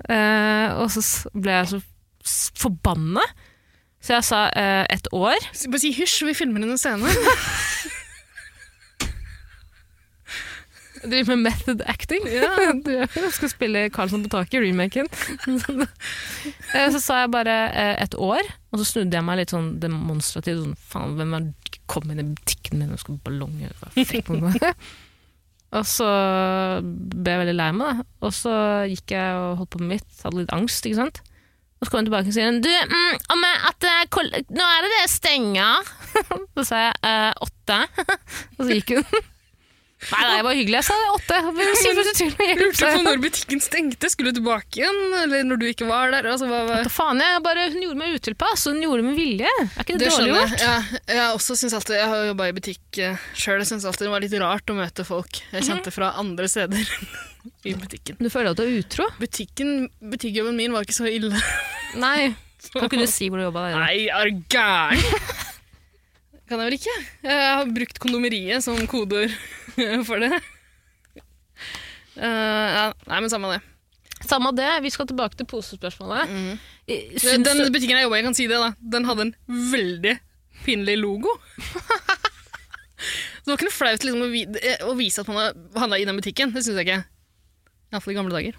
[0.00, 1.80] Uh, og så ble jeg så
[2.56, 3.24] forbanna.
[4.00, 5.36] Så jeg sa uh, et år.
[5.70, 7.10] Bare si hysj, vi filmer en scene.
[11.00, 12.24] Driver med method acting.
[12.84, 15.08] Du skal spille Karlsson på taket, remaken.
[16.70, 19.72] Eh, så sa jeg bare uh, et år, og så snudde jeg meg litt sånn
[19.82, 20.62] demonstrativt.
[20.62, 21.48] Sånn, faen, hvem er
[21.90, 24.74] kom inn i butikken min og skal ha
[25.70, 26.06] Og så
[26.82, 28.06] ble jeg veldig lei meg, da.
[28.26, 28.54] Og så
[28.90, 31.20] gikk jeg og holdt på med mitt, hadde litt angst, ikke sant.
[31.80, 34.90] Og så kom hun tilbake og sier du, mm, om at, eh, nå er det
[34.96, 35.92] det stenger.
[36.58, 37.78] så sa jeg eh, åtte,
[38.58, 39.29] og så gikk hun.
[40.00, 40.78] Nei, nei, det var hyggelig.
[40.80, 41.38] Jeg sa åtte.
[42.60, 44.08] Lurte på når butikken stengte.
[44.10, 45.00] Skulle du tilbake igjen?
[45.20, 46.28] Eller når du ikke var der?
[46.32, 46.78] Altså, hva, hva?
[46.90, 49.52] Faen, jeg bare, hun gjorde meg utilpass, og hun gjorde det med vilje.
[49.60, 50.54] Er ikke det, Det dårlig gjort?
[50.56, 50.64] jeg.
[50.64, 53.60] Ja, jeg, også synes alltid, jeg har jobba i butikk uh, sjøl.
[53.60, 56.94] Jeg syns alltid det var litt rart å møte folk jeg kjente fra andre steder
[57.68, 58.16] i butikken.
[58.24, 59.06] Du føler at du er utro?
[59.20, 61.36] Butikken, Butikkjobben min var ikke så ille.
[62.00, 62.32] Nei.
[62.72, 63.68] Kan ikke du si hvor du jobba?
[63.76, 65.00] Nei, er du gæren?
[66.50, 66.94] kan jeg vel ikke.
[67.24, 69.34] Jeg har brukt kondomeriet som kodeord
[70.08, 70.32] for det.
[72.18, 73.60] Uh, ja, nei, men samme det.
[74.26, 76.28] Samme det, vi skal tilbake til posespørsmålet.
[76.28, 76.58] Mm.
[77.22, 78.74] Syns Den butikken jeg jobba i, kan si det, da.
[78.96, 79.34] den hadde en
[79.72, 80.18] veldig
[80.66, 81.38] pinlig logo.
[83.40, 86.04] Det var ikke noe flaut liksom, å, eh, å vise at man har handla i
[86.04, 86.50] den butikken.
[86.52, 86.98] Det syns jeg ikke.
[87.94, 88.58] Iallfall i gamle dager.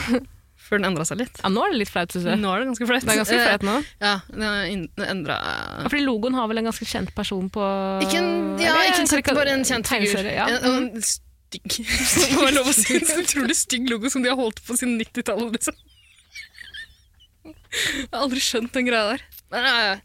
[0.70, 1.40] Før den endra seg litt.
[1.42, 2.38] ja, nå er det litt flaut, syns jeg.
[2.38, 3.02] Nå er det ganske flaut.
[3.02, 3.72] Det er ganske flaut nå.
[4.06, 7.64] Ja, den endra Ja, Fordi logoen har vel en ganske kjent person på
[8.06, 8.30] Ikke en,
[8.62, 10.30] ja, Eller ikke en kjent, bare en kjent figur.
[10.30, 10.46] Ja.
[10.60, 11.74] En, en stygg
[12.30, 13.00] Det være lov å si.
[13.00, 15.58] En utrolig stygg logo som de har holdt på siden 90-tallet.
[15.58, 15.74] Liksom.
[17.74, 19.26] Jeg har aldri skjønt den greia der.
[19.50, 19.98] Men, ja, ja.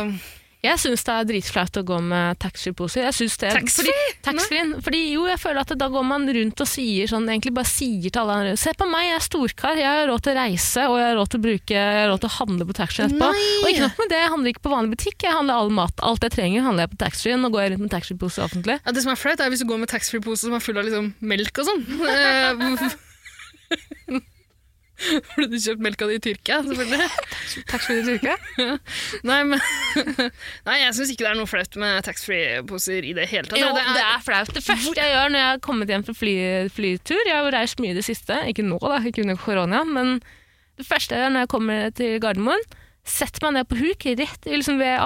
[0.00, 0.14] Um,
[0.60, 3.06] Jeg syns det er dritflaut å gå med taxfree-poser.
[3.08, 3.94] Taxfree?
[4.20, 7.70] Fordi, fordi jo, jeg føler at da går man rundt og sier sånn, egentlig bare
[7.70, 10.36] sier til alle andre Se på meg, jeg er storkar, jeg har råd til å
[10.36, 12.76] reise og jeg har råd til å bruke, jeg har råd til å handle på
[12.76, 13.30] taxfree etterpå.
[13.32, 13.46] Nei!
[13.62, 16.04] Og ikke nok med det, jeg handler ikke på vanlig butikk, jeg handler all mat.
[16.10, 17.40] Alt jeg trenger, handler jeg på taxfree.
[17.40, 18.76] Nå går jeg rundt med taxfree-pose offentlig.
[18.84, 20.84] ja, det som er flaut, er hvis du går med taxfree-pose som er full av
[20.90, 21.86] liksom, melk og sånn.
[22.60, 22.90] Burde
[25.32, 27.08] Fordi du kjøpt melka di i Tyrkia, selvfølgelig.
[27.70, 28.36] Taxfree i Tyrkia?
[29.28, 29.60] Nei, men
[30.68, 33.60] Nei, jeg syns ikke det er noe flaut med taxfree-poser i det hele tatt.
[33.60, 34.52] Jo, det det er flaut.
[34.56, 36.34] Det første jeg gjør når jeg har kommet hjem fra fly,
[36.74, 40.20] flytur Jeg har reist mye i det siste, ikke nå, da, ikke under korona, men
[40.80, 42.62] det første jeg gjør når jeg kommer til Gardermoen,
[43.10, 44.96] setter meg ned på huk rett liksom ved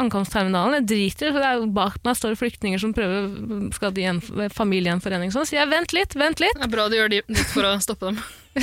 [0.00, 0.80] ankomstterminalen.
[0.80, 4.22] Jeg driter, for det jo bak meg står flyktninger som prøver skal til gjen,
[4.56, 5.32] familiegjenforening.
[5.34, 5.46] Sånn.
[5.48, 6.56] Så jeg vent litt, vent litt.
[6.58, 8.20] Det er bra du gjør det ditt for å stoppe dem.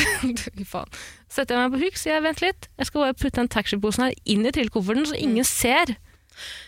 [0.72, 1.00] Faen.
[1.30, 2.70] Setter jeg meg på huk, sier jeg vent litt.
[2.82, 5.96] Jeg skal bare putte den taxfree-posen her inn i trillkofferten, så ingen ser.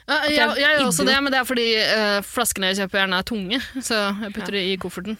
[0.07, 3.01] Ja, jeg jeg, jeg gjør også det, men det er fordi uh, flaskene jeg kjøper
[3.01, 5.17] gjerne er tunge, så jeg putter det i kofferten.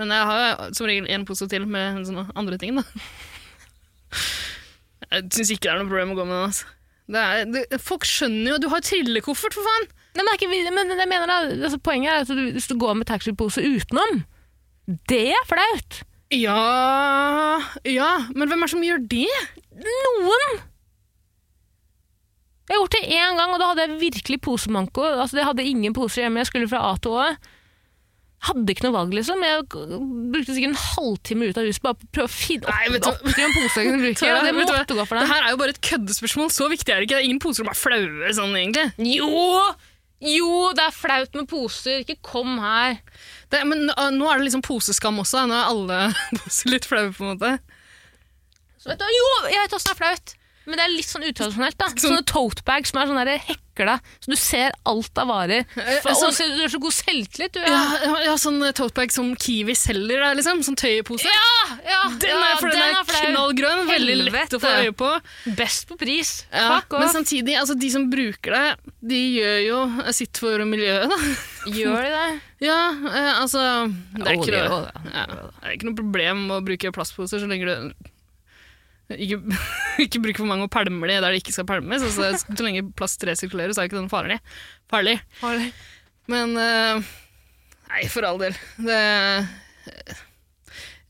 [0.00, 2.84] Men jeg har som regel en pose til med sånne andre ting, da.
[5.14, 6.48] Jeg syns ikke det er noe problem å gå med den.
[6.48, 6.72] Altså.
[7.14, 9.90] Det er, det, folk skjønner jo Du har jo trillekoffert, for faen!
[10.14, 12.76] Nei, men, det ikke, men jeg mener da, altså, Poenget er at du, hvis du
[12.80, 14.22] går med taxfree-pose utenom,
[15.10, 15.98] det er flaut.
[16.32, 16.60] Ja
[17.84, 19.26] Ja, men hvem er det som gjør det?
[19.84, 20.62] Noen!
[22.64, 25.02] Jeg har gjort det én gang, og da hadde jeg virkelig posemanko.
[25.04, 27.26] Altså, jeg hadde ingen poser hjemme, jeg skulle fra A til Å.
[28.44, 29.40] Hadde ikke noe valg, liksom.
[29.46, 32.90] Jeg brukte sikkert en halvtime ut av huset bare på å prøve å finne Nei,
[32.90, 34.34] opp, du- opp til en pose jeg kunne bruke.
[34.44, 36.50] Det måtte gå for Det her er jo bare et køddespørsmål.
[36.52, 37.16] Så viktig er det ikke.
[37.16, 38.86] Det er ingen poser som er flaue sånn, egentlig.
[39.16, 39.74] Jo!
[40.24, 42.00] Jo, det er flaut med poser.
[42.04, 42.98] Ikke kom her.
[43.52, 45.42] Det, men uh, nå er det liksom poseskam også.
[45.48, 45.98] Nå er alle
[46.44, 47.50] poser litt flaue, på en måte.
[48.80, 50.34] Så vet du, jo, jeg vet åssen det er flaut.
[50.66, 51.76] Men det er litt sånn utradisjonelt.
[51.78, 51.86] da.
[51.92, 55.64] Sånn- Sånne totebags som er sånn hekla, så du ser alt av varer.
[55.74, 57.60] For, sånn- så- du har så god selvtillit, du.
[57.60, 60.62] Ja, ja, ja sånn totebag som Kiwi selger, da, liksom.
[60.64, 61.24] Sånn tøyepose.
[61.24, 65.10] ja, ja, Den er, for den er, er knallgrønn, veldig lett å få øye på.
[65.56, 66.44] Best på pris.
[66.52, 71.08] Ja, Fuck men samtidig, altså, de som bruker det, de gjør jo sitt for miljøet,
[71.10, 71.16] da.
[71.70, 72.40] Gjør de det?
[72.64, 73.60] Ja, eh, altså
[74.16, 77.92] det er, ikke det er ikke noe problem å bruke plastposer så lenge du
[79.12, 79.40] ikke,
[80.04, 82.02] ikke bruke for mange og pælme de der de ikke skal pælmes.
[82.02, 84.40] Altså, så lenge plast resirkuleres, er ikke den farlig.
[84.88, 85.72] farlig.
[86.26, 87.04] Men uh,
[87.90, 88.56] Nei, for all del.
[88.80, 89.00] Det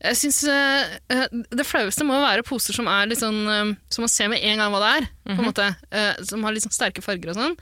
[0.05, 4.27] Jeg syns det flaueste må være poser som er litt sånn uh, Som man ser
[4.29, 5.07] med en gang hva det er.
[5.31, 5.69] på en måte.
[5.89, 7.55] Eh, som har litt sånn sterke farger og sånn.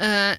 [0.00, 0.34] Eh,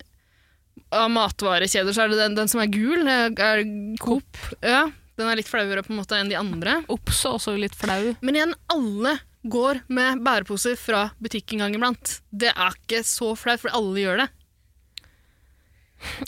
[0.96, 3.04] av matvarekjeder så er det den, den som er gul.
[3.06, 3.66] er Er
[4.02, 4.40] Coop.
[4.64, 6.82] Ja, den er litt flauere på en måte enn de andre.
[6.92, 8.16] Ops, og også litt flau.
[8.26, 12.18] Men igjen, alle går med bæreposer fra butikk en gang iblant.
[12.32, 14.30] Det er ikke så flaut, for alle gjør det.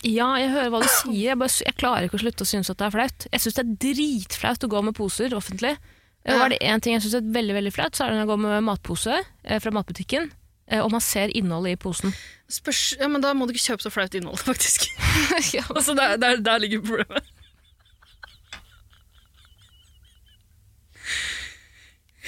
[0.08, 1.34] Ja, jeg hører hva du sier.
[1.34, 3.28] Jeg, bare, jeg klarer ikke å slutte å synes at det er flaut.
[3.34, 5.76] Jeg syns det er dritflaut å gå med poser offentlig.
[6.28, 6.42] Ja.
[6.44, 8.32] Er det én ting jeg syns er veldig veldig flaut, så er det når jeg
[8.34, 10.32] går med matpose eh, fra matbutikken,
[10.68, 12.16] eh, og man ser innholdet i posen.
[12.52, 14.90] Spørs, ja, men Da må du ikke kjøpe så flaut innhold, faktisk.
[15.56, 15.64] ja.
[15.72, 17.34] altså, der, der, der ligger problemet.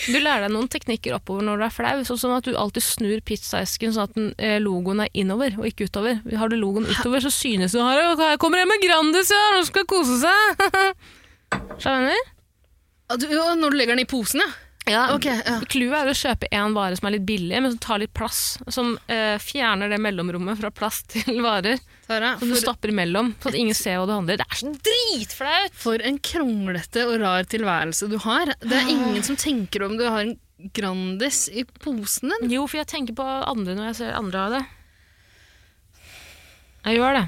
[0.07, 3.19] Du lærer deg noen teknikker oppover når du er flau, sånn at du alltid snur
[3.27, 6.21] pizzaesken sånn at eh, logoen er innover og ikke utover.
[6.39, 9.87] Har du logoen utover, så synes du her, her kommer med Grandis, ja, nå skal
[9.89, 10.63] kose seg.
[11.83, 12.25] Skjønner?
[13.19, 14.49] Du, når du legger den i posen, ja.
[14.89, 15.59] Ja, okay, ja.
[15.69, 18.57] Clouet er å kjøpe en vare som er litt billig, men som tar litt plass.
[18.73, 21.77] Som eh, fjerner det mellomrommet fra plass til varer.
[22.09, 24.41] Tara, Som du stapper imellom, sånn at ingen ser hva du handler.
[24.41, 25.75] Det er så dritflaut!
[25.79, 28.55] for en kronglete og rar tilværelse du har.
[28.63, 30.37] Det er ingen som tenker om du har en
[30.75, 32.49] Grandis i posen din.
[32.51, 34.63] Jo, for jeg tenker på andre når jeg ser andre ha det.
[36.89, 37.27] Jeg gjør det.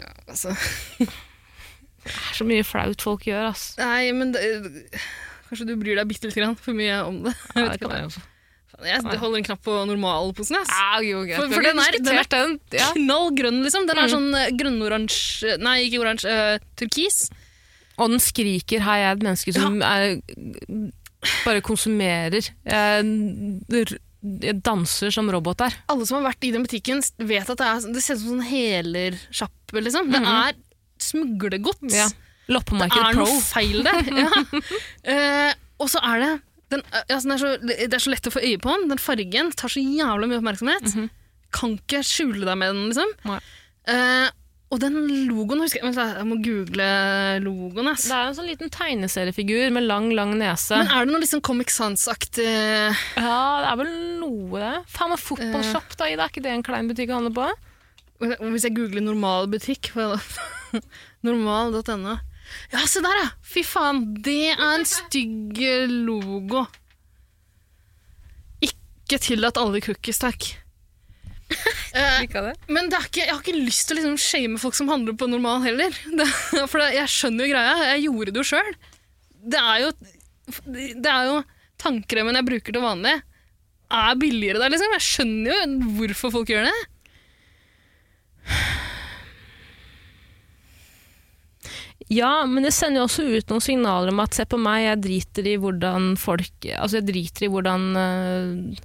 [0.00, 0.54] Ja, Altså,
[1.02, 3.66] Det er så mye flaut folk gjør, ass.
[3.78, 4.40] nei, men det,
[5.52, 7.34] Kanskje du bryr deg bitte litt grann for mye om det.
[7.52, 8.22] Jeg vet ikke hva.
[8.88, 10.56] jeg holder en knapp på normalposen.
[10.56, 10.70] Jeg.
[10.72, 11.20] Ah, jo.
[11.36, 12.54] For- for den er- den er- den.
[12.72, 12.86] Ja.
[12.96, 13.84] Knall grønn, liksom.
[13.86, 16.24] Den er sånn eh, grønnoransje Nei, ikke oransje.
[16.32, 17.28] Uh, turkis.
[18.00, 20.16] Og den skriker jeg er et menneske som er,
[21.44, 22.48] bare konsumerer'.
[22.64, 24.00] Jeg,
[24.40, 25.76] jeg danser som robot der.
[25.92, 28.40] Alle som har vært i den butikken, vet at det, er, det ser ut som
[28.40, 30.10] sånn helersjappe, liksom.
[30.10, 30.54] Det er
[30.98, 31.92] smuglegods.
[31.92, 32.08] Ja.
[32.48, 33.26] Det er Pro.
[33.26, 34.10] noe feil der.
[34.22, 34.28] Ja.
[35.52, 36.32] uh, og så er det
[36.72, 38.86] den, altså, den er så, Det er så lett å få øye på den.
[38.92, 40.94] Den fargen tar så jævla mye oppmerksomhet.
[41.52, 43.10] Kan ikke skjule deg med den, liksom.
[43.92, 44.30] Eh,
[44.72, 44.94] og den
[45.28, 46.86] logoen husker jeg, jeg må google
[47.44, 47.90] logoen.
[47.90, 48.06] Ass.
[48.08, 50.78] Det er en sånn liten tegneseriefigur med lang, lang nese.
[50.80, 54.72] Men er det noe liksom Comic Sans-aktig ja, det er vel noe, det.
[54.94, 56.24] Faen meg fotballshop, da, Ida.
[56.24, 57.50] Er ikke det en klein butikk å handle på?
[58.22, 59.92] Hvis jeg googler normal butikk?
[61.26, 62.16] Normal.no.
[62.72, 63.28] Ja, se der, ja!
[63.46, 66.64] Fy faen, det er en stygg eh, logo.
[68.64, 70.52] Ikke tillatt alle cookies, takk.
[71.92, 72.54] Eh, det.
[72.72, 75.12] men det er ikke, jeg har ikke lyst til å liksom shame folk som handler
[75.20, 75.92] på normal heller.
[76.18, 76.24] Det,
[76.64, 77.74] for det, jeg skjønner jo greia.
[77.90, 78.70] Jeg gjorde det jo sjøl.
[79.52, 79.90] Det er jo
[80.72, 81.34] Det er jo
[81.82, 83.12] tannkremen jeg bruker til vanlig,
[83.92, 84.96] er billigere der, liksom.
[84.96, 86.78] Jeg skjønner jo hvorfor folk gjør det.
[92.12, 95.00] Ja, men det sender jo også ut noen signaler om at se på meg, jeg
[95.06, 98.80] driter i hvordan folk Altså, jeg driter i hvordan øh,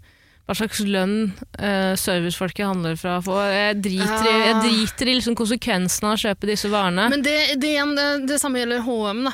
[0.48, 1.16] Hva slags lønn
[1.60, 3.36] uh, servicefolket handler fra få.
[3.52, 4.62] Jeg driter i, jeg Ah.
[4.64, 7.10] driter i liksom konsekvensene av å kjøpe disse varene.
[7.12, 9.34] Men det, det, det, det samme gjelder HM, da.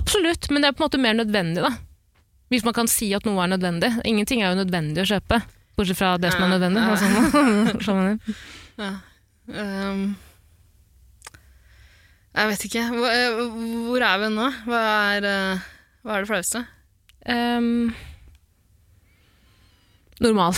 [0.00, 1.74] Absolutt, men det er på en måte mer nødvendig, da.
[2.50, 3.90] Hvis man kan si at noe er nødvendig.
[4.08, 5.42] Ingenting er jo nødvendig å kjøpe.
[5.76, 6.80] Bortsett fra det som er Ja, nødvendig.
[6.80, 6.96] ja.
[6.96, 8.34] Altså, skjønner du?
[8.80, 8.90] Ja.
[9.60, 10.02] Ehm,
[12.36, 12.84] jeg vet ikke.
[12.94, 13.08] Hvor,
[14.02, 14.46] eh, er vi nå?
[14.68, 14.82] Hva
[15.16, 15.64] er, eh,
[16.04, 16.62] hva er det flaueste?
[17.26, 17.90] Um,
[20.20, 20.54] normal.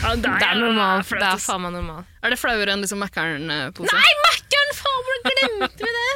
[0.00, 1.02] Ja, Det er normal.
[1.04, 2.06] flaut, Det er faen meg normal.
[2.24, 3.92] Er det flauere enn liksom Mækkern-pose?
[3.92, 4.74] Nei, Mækkern!
[4.80, 6.10] Faen, hvordan glemte vi det?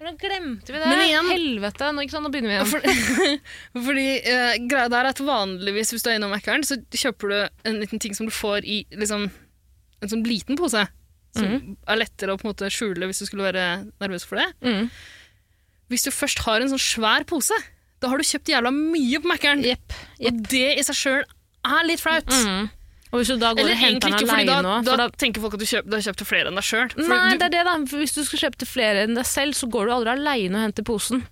[0.00, 0.86] Hvordan glemte vi det?
[0.88, 2.70] Men igjen- Helvete, nå, sant, nå begynner vi igjen.
[2.70, 7.34] For, fordi uh, greia der er at vanligvis hvis du er innom Mækkern, så kjøper
[7.34, 9.28] du en liten ting som du får i liksom,
[10.00, 10.86] en sånn liten pose.
[11.36, 13.66] Som er lettere å på en måte skjule hvis du skulle være
[14.02, 14.48] nervøs for det.
[14.66, 14.88] Mm.
[15.90, 17.56] Hvis du først har en sånn svær pose,
[18.00, 19.64] da har du kjøpt jævla mye på Mækkern.
[19.66, 19.96] Jepp.
[20.24, 21.24] Og det i seg sjøl
[21.66, 22.30] er litt flaut.
[22.30, 22.70] Mm.
[23.10, 25.56] Og hvis du da går Eller og henter den aleine da, da da, tenker folk
[25.56, 26.92] at du, kjøp, du har kjøpt til flere enn deg sjøl.
[27.10, 27.74] Nei, det er det, da.
[27.90, 30.60] For hvis du skal kjøpe til flere enn deg selv, så går du aldri aleine
[30.60, 31.24] og henter posen.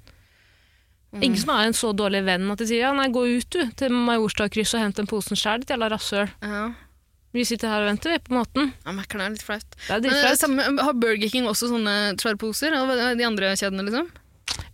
[1.15, 1.23] Mm.
[1.23, 3.63] Ingen som er en så dårlig venn at de sier ja, nei, gå ut du
[3.81, 6.29] til Majorstadkrysset og hent den posen sjæl, ditt jævla rasshøl.
[6.45, 6.67] Ja,
[7.39, 8.73] Vi sitter her og venter, vi, på måten.
[8.85, 9.67] ja Mækkern er litt flaut.
[9.87, 10.59] Det er Men, dritflaut.
[10.79, 12.75] eh, har Burger King også sånne svære poser?
[12.75, 14.09] Eller de andre kjedene, liksom?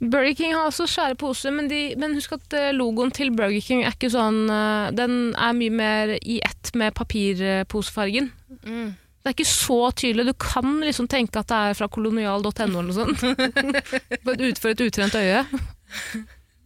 [0.01, 3.61] Burger King har også svære poser, men, de, men husk at eh, logoen til Burger
[3.61, 8.31] King er ikke sånn eh, Den er mye mer i ett med papirposefargen.
[8.65, 8.95] Mm.
[9.25, 10.27] Det er ikke så tydelig.
[10.31, 13.23] Du kan liksom tenke at det er fra kolonial.no eller noe sånt.
[14.49, 15.45] Ut- For et utrent øye.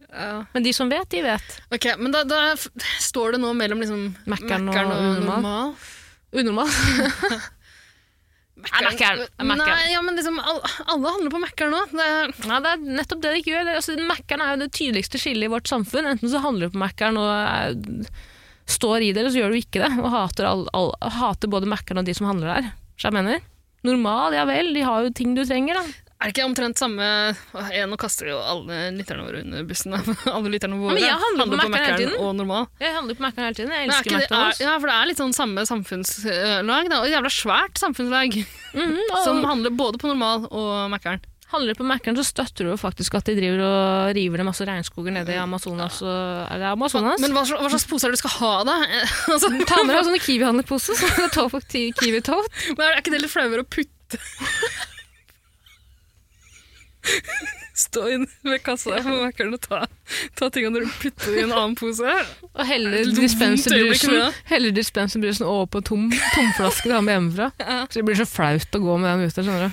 [0.09, 0.45] Ja.
[0.53, 1.55] Men de som vet, de vet.
[1.75, 2.55] Ok, men da, da
[2.99, 5.21] står det nå mellom liksom Mækkern og og normal.
[5.21, 5.73] normal.
[6.33, 6.71] Unormal.
[8.59, 9.21] Nei, Mækkern.
[9.55, 11.83] Nei, ja, men liksom, alle, handler på Mækkern nå.
[11.93, 13.69] Det er, Ja, det er nettopp det de ikke gjør.
[13.77, 16.09] Altså, Mækkern er jo det tydeligste skillet i vårt samfunn.
[16.09, 18.09] Enten så handler du på Mækkern og er,
[18.69, 19.91] står i det, eller så gjør du ikke det.
[20.01, 20.91] Og hater, all, all,
[21.21, 22.69] hater både Mækkern og de som handler der.
[22.99, 23.45] Så jeg mener,
[23.87, 26.08] normal, ja vel, de har jo ting du trenger, da.
[26.19, 27.05] Er det ikke omtrent samme
[27.71, 29.93] jeg, Nå kaster jo alle lytterne våre under bussen.
[30.35, 32.67] alle lytterne våre men jeg handler på Mækkern og normal.
[32.83, 33.71] Jeg handler på Mækkern hele tiden.
[33.71, 34.59] Jeg er elsker det, er, McDonald's.
[34.65, 36.89] ja, for det er litt sånn samme samfunnslag.
[36.91, 36.99] Da.
[37.05, 38.35] Og jævla svært samfunnslag
[38.75, 41.23] Mhm, og som handler både på normal og Mækkern.
[41.49, 44.45] handler du på Mækkern, så støtter du jo faktisk at de driver og river ned
[44.51, 46.01] masse regnskoger nede i Amazonas.
[46.03, 46.19] Og,
[46.51, 47.23] er det Amazonas?
[47.23, 48.75] Men hva, hva slags poser er det du skal ha, da?
[49.33, 51.31] altså, Ta med deg sånne Kiwi-handlerposer, så det
[51.97, 52.51] Kiwi Tote.
[52.75, 54.19] men er ikke det litt flauere å putte
[57.79, 59.85] Stå inn ved kassa på Mækkern og ta,
[60.35, 62.03] ta tingene du putter i en annen pose?
[62.57, 67.51] Og heller dispenserbrusen dispenserbrusen over på tom tomflaske du har med hjemmefra.
[67.69, 67.85] Ja.
[67.87, 69.71] Så det blir så flaut å gå med den ute, skjønner du.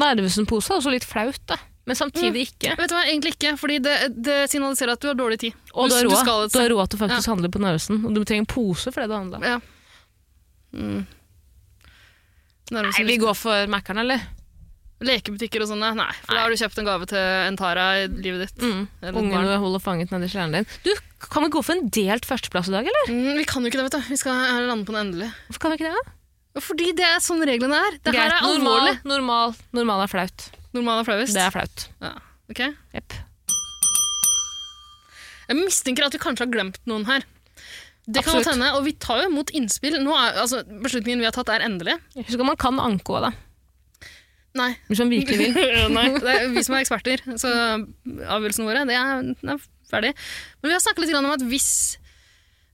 [0.00, 1.58] Nervesen-pose er også litt flaut, da.
[1.88, 2.74] Men samtidig ikke.
[2.78, 5.56] Vet du hva, egentlig ikke, fordi det, det signaliserer at du har dårlig tid.
[5.74, 8.02] Og du har råd, har til å faktisk handle på Narvesen.
[8.06, 9.40] Og du trenger en pose for det du handla.
[9.42, 9.56] Ja.
[10.76, 11.00] Mm.
[12.70, 14.22] Nei, vi går for Mækkern, eller?
[15.00, 15.94] Lekebutikker og sånne.
[15.96, 18.60] Nei, for da har du kjøpt en gave til en Tara i livet ditt.
[18.60, 18.82] Mm.
[19.16, 20.66] Ungen du holder fanget nedi sleden din.
[20.84, 20.92] Du,
[21.24, 23.12] kan vi gå for en delt førsteplass i dag, eller?
[23.12, 24.10] Mm, vi kan jo ikke det, vet du.
[24.12, 25.30] Vi skal lande på den endelig.
[25.48, 25.96] Hvorfor kan vi ikke det?
[26.04, 26.60] da?
[26.60, 27.98] Fordi det er sånn reglene er.
[28.04, 28.96] Det her er alvorlig.
[29.08, 30.46] normal, normal er flaut.
[30.76, 31.34] Normal er flauest.
[31.36, 31.88] Det er flaut.
[32.02, 32.14] Ja.
[32.50, 32.64] Ok.
[32.96, 33.16] Jepp.
[35.50, 37.24] Jeg mistenker at vi kanskje har glemt noen her.
[38.10, 38.46] Det kan Absolutt.
[38.48, 39.96] kan hende, og vi tar jo imot innspill.
[40.02, 41.96] Nå er, altså, beslutningen vi har tatt, er endelig.
[42.16, 43.32] Husk at man kan anke òg, da.
[44.58, 44.72] Nei.
[44.90, 45.56] Hvis man virkelig vil.
[45.96, 50.14] Nei, det er vi som er eksperter, så avgjørelsene våre det er, det er ferdig.
[50.60, 51.72] Men vi har snakket litt om at hvis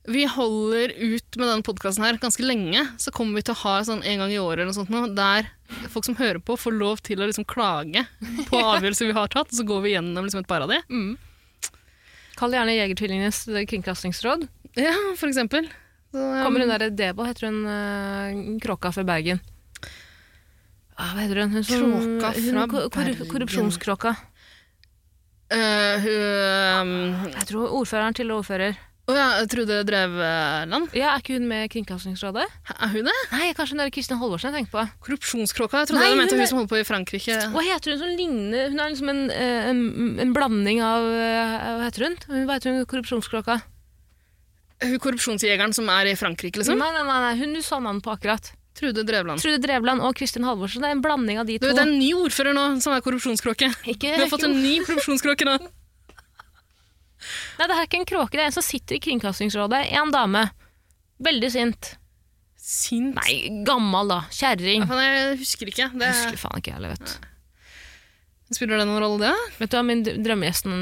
[0.07, 3.79] vi holder ut med denne podkasten her ganske lenge, så kommer vi til å ha
[3.89, 5.49] sånn en gang i året eller noe sånt noe, der
[5.91, 8.05] folk som hører på, får lov til å liksom klage
[8.47, 10.79] på avgjørelser vi har tatt, og så går vi gjennom liksom et par av de.
[12.39, 14.47] Kall gjerne Jegertvillingenes kringkastingsråd.
[14.79, 15.71] Ja, for eksempel.
[16.13, 19.43] Så, um, Kommer hun derre Debo, heter hun uh, kråka fra Bergen.
[20.99, 21.51] Ah, hva heter hun?
[21.53, 24.17] hun som, Kråka fra kor- kor- Korrupsjonskråka.
[25.47, 28.75] Uh, hun um, Jeg tror ordføreren til ordfører.
[29.07, 30.89] Å ja, Trude Drevland.
[30.99, 32.43] Ja, Er ikke hun med i Kringkastingsrådet?
[32.75, 33.13] Er hun det?
[33.31, 34.83] Nei, kanskje hun er Kristin Halvorsen jeg tenker på.
[35.07, 35.85] Korrupsjonskråka?
[35.85, 37.37] Jeg trodde Nei, jeg mente hun hun er- som holder på i Frankrike.
[37.55, 41.55] Hva heter hun som ligner Hun er liksom en, eh, en, en blanding av eh,
[41.79, 42.17] Hva heter hun?
[42.27, 43.61] Hun- Hva heter hun korrupsjonskråka?
[44.83, 46.77] Hun korrupsjonsjegeren som er i Frankrike, liksom?
[46.83, 48.51] Nei, nei, nei, nei, hun du sa navnet på akkurat.
[48.77, 49.41] Trude Drevland.
[49.41, 50.83] Trude Drevland og Kristin Halvorsen.
[50.85, 51.73] Det er en blanding av de Du, to.
[51.73, 53.71] det er en ny ordfører nå som er korrupsjonskråke.
[53.89, 55.57] Ikke, Vi har fått en ny korrupsjonskråke nå.
[57.59, 59.87] Nei, det er ikke en kråke, det er en som sitter i Kringkastingsrådet.
[59.97, 60.43] En dame.
[61.25, 61.95] Veldig sint.
[62.61, 63.15] Sint.
[63.17, 64.19] Nei, gammal da.
[64.35, 64.85] Kjerring.
[64.91, 65.89] Ja, jeg husker ikke.
[65.95, 67.33] Det, Jeg husker faen ikke heller, vet du.
[68.55, 69.55] spiller det noen rolle, det?
[69.63, 70.75] Vet du hva min drømmegjest i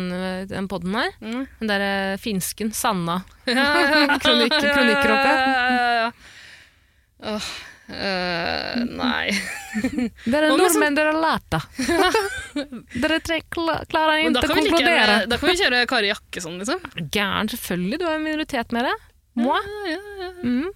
[0.51, 1.15] den- poden her?
[1.23, 1.45] Mm.
[1.61, 3.21] Den der eh, finsken, Sanna.
[3.47, 5.31] Kronikk, kronikkråke.
[5.39, 6.11] Ja,
[7.23, 7.39] ja,
[7.89, 9.33] eh, nei.
[10.33, 11.61] Dere sånn- nordmenn, dere er lata.
[13.03, 15.19] dere tre klarer ikke å konkludere.
[15.29, 16.81] da kan vi kjøre Kari Jakkesson, liksom.
[17.13, 18.01] Gæren, selvfølgelig.
[18.01, 18.95] Du er en minoritet med det.
[19.41, 19.61] Moi.
[19.91, 20.33] Ja, ja, ja.
[20.47, 20.73] Mm.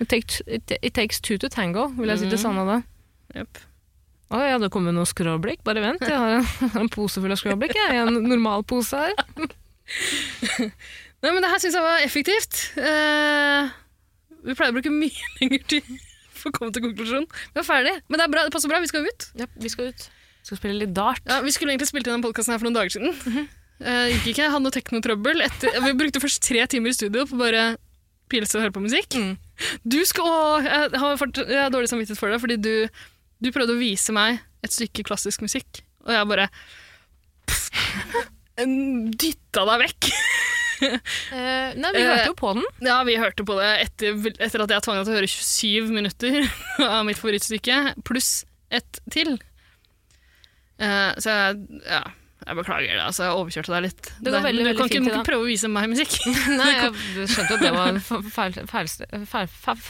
[0.00, 2.42] It, takes, it, it takes two to tango, vil jeg si til Mm.
[2.44, 2.78] Sanna da.
[3.36, 3.58] Yep.
[4.30, 5.64] Å ja, det kommer noen skråblikk.
[5.66, 6.46] Bare vent, jeg har en,
[6.84, 7.74] en pose full av skråblikk.
[7.76, 7.98] Jeg.
[8.00, 9.14] har en normal pose her.
[11.20, 12.60] Nei, men det her syns jeg var effektivt.
[12.78, 13.68] Uh,
[14.46, 15.90] vi pleier å bruke mye lengre tid
[16.42, 17.28] for å komme til konklusjonen.
[17.54, 17.94] Vi er ferdig.
[18.08, 19.28] Men det, er bra, det passer bra, vi skal ut.
[19.40, 20.06] Ja, vi skal ut.
[20.40, 21.20] Vi skal spille litt dart.
[21.28, 23.46] Ja, vi skulle egentlig spilt inn den podkasten her for noen dager siden.
[23.80, 25.44] Eh, gikk ikke, hadde noe teknotrøbbel.
[25.46, 27.62] Etter- Vi brukte først tre timer i studio på bare
[28.32, 29.16] pilse og høre på musikk.
[29.16, 29.34] Mm.
[29.84, 32.72] Du skal, å, jeg, har fort, jeg har dårlig samvittighet for deg, fordi du,
[33.42, 36.46] du prøvde å vise meg et stykke klassisk musikk, og jeg bare
[39.20, 40.10] dytta deg vekk.
[41.30, 42.64] Eh, nei, vi Eh, hørte jo på den.
[42.86, 45.92] Ja, vi hørte på det etter, etter at jeg tvang deg til å høre 27
[45.94, 46.38] minutter
[46.86, 47.76] av mitt favorittstykke,
[48.08, 48.30] pluss
[48.72, 49.36] ett til.
[50.80, 52.00] Eh, så jeg, ja,
[52.46, 53.02] jeg beklager det.
[53.04, 54.12] Altså, jeg overkjørte deg litt.
[54.24, 56.16] Det går veldig, du kan fint ikke, ikke prøve å vise meg musikk.
[56.60, 58.56] Nei, jeg skjønte at det var en fe- feil...
[58.70, 58.88] feil,
[59.34, 59.84] feil, feil.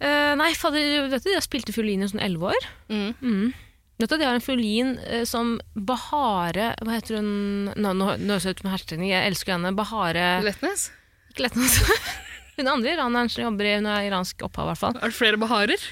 [0.00, 2.64] Eh, nei, fader, vet du, jeg spilte fiolin i sånn elleve år.
[2.90, 3.52] Mm.
[3.96, 4.02] Mm.
[4.02, 8.56] Vet du, De har en fiolin eh, som Bahare Hva heter hun Nå, høres jeg
[8.58, 9.72] ut som hersketeknikk, jeg elsker henne.
[9.78, 10.90] Bahare Lettnes?
[11.32, 11.78] Ikke Letnes.
[12.56, 14.94] Hun andre iraneren som jobber i Hun er iransk opphav, i hvert fall.
[15.00, 15.82] Er det flere baharer?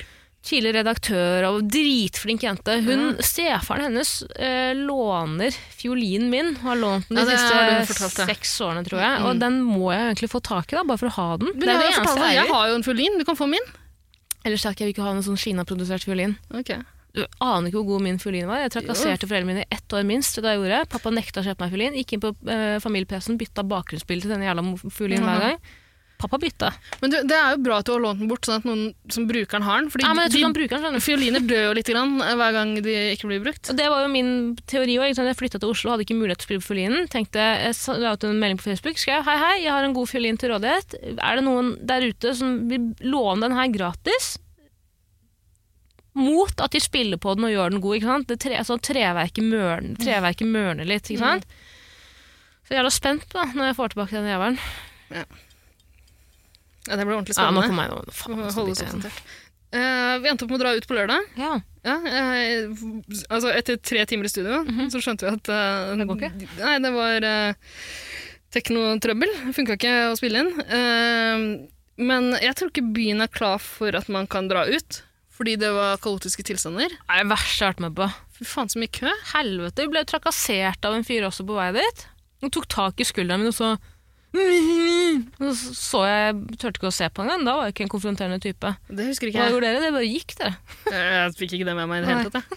[0.44, 2.74] Tidligere redaktør og dritflink jente.
[2.84, 6.50] Hun, Stefaren hennes eh, låner fiolinen min.
[6.60, 8.26] Har lånt den de Ja, siste fortalt, ja.
[8.32, 9.20] seks årene, tror jeg.
[9.22, 9.28] Mm.
[9.30, 11.52] Og den må jeg egentlig få tak i, da, bare for å ha den.
[11.54, 13.16] Men det er jeg, det har eneste jeg jeg har jo en fiolin.
[13.20, 13.70] Du kan få min.
[14.44, 16.36] Ellers takk, jeg vil ikke ha en sånn Kina-produsert fiolin.
[16.52, 16.74] Ok.
[17.14, 18.64] Du aner ikke hvor god min fiolin var.
[18.64, 20.82] Jeg trakasserte foreldrene mine i ett år minst da jeg gjorde.
[20.90, 21.96] Pappa nekta å kjøpe meg fiolin.
[22.00, 25.58] Gikk inn på eh, familie-PC-en, bytta bakgrunnsbilde til denne jævla fiolinen hver gang.
[26.24, 26.70] Pappa bytta.
[27.02, 28.84] Men du, det er jo bra at du har lånt den bort, sånn at noen
[29.12, 29.90] som bruker den, har den.
[29.92, 32.36] Fordi Ja, men jeg tror de, han bruker den, fioliner dør jo litt grann, eh,
[32.40, 33.70] hver gang de ikke blir brukt.
[33.70, 34.30] Og det var jo min
[34.70, 35.10] teori òg.
[35.14, 37.10] Jeg flytta til Oslo, hadde ikke mulighet til å spille på fiolinen.
[37.12, 38.98] Tenkte, Jeg la ut en melding på Facebook.
[39.02, 40.96] Skrev hei, hei, jeg har en god fiolin til rådighet.
[41.18, 44.34] Er det noen der ute som vil låne den her gratis?
[46.14, 47.96] Mot at de spiller på den og gjør den god.
[47.98, 48.28] ikke sant?
[48.30, 51.10] Det tre, altså, treverket, mørn, treverket mørner litt.
[51.10, 51.46] ikke sant?
[52.64, 54.60] Så jeg er da spent da, når jeg får tilbake den jævelen.
[56.84, 57.64] Ja, det blir ordentlig spennende.
[57.64, 58.14] Ja, nå jeg nå.
[58.14, 59.22] Faen, holde oss oppdatert.
[59.74, 61.30] Eh, vi endte opp med å dra ut på lørdag.
[61.40, 61.54] Ja.
[61.84, 62.70] Ja, uh,
[63.28, 65.98] altså etter tre timer i studio, så skjønte vi at Mhm.
[66.00, 66.48] Det går ikke?
[66.62, 67.74] Nei, det var uh,
[68.54, 69.34] teknotrøbbel.
[69.56, 70.54] Funka ikke å spille inn.
[72.00, 75.02] Men jeg tror ikke byen er klar for at man kan dra ut,
[75.34, 76.92] fordi det var kaotiske tilstander.
[76.94, 78.08] Det er det verste jeg har vært med på.
[78.38, 79.10] Fy faen, så mye kø.
[79.32, 82.04] Helvete, vi ble trakassert av en fyr også på vei dit.
[82.44, 83.74] Han tok tak i skulderen min og så
[84.34, 87.44] så så jeg, turte ikke å se på engang.
[87.46, 88.72] Da var jeg ikke en konfronterende type.
[88.90, 89.46] Det husker ikke jeg.
[89.46, 89.82] Hva gjorde dere?
[89.84, 90.56] Det bare gikk, dere.
[90.90, 92.56] Jeg fikk ikke det med meg i det hele tatt.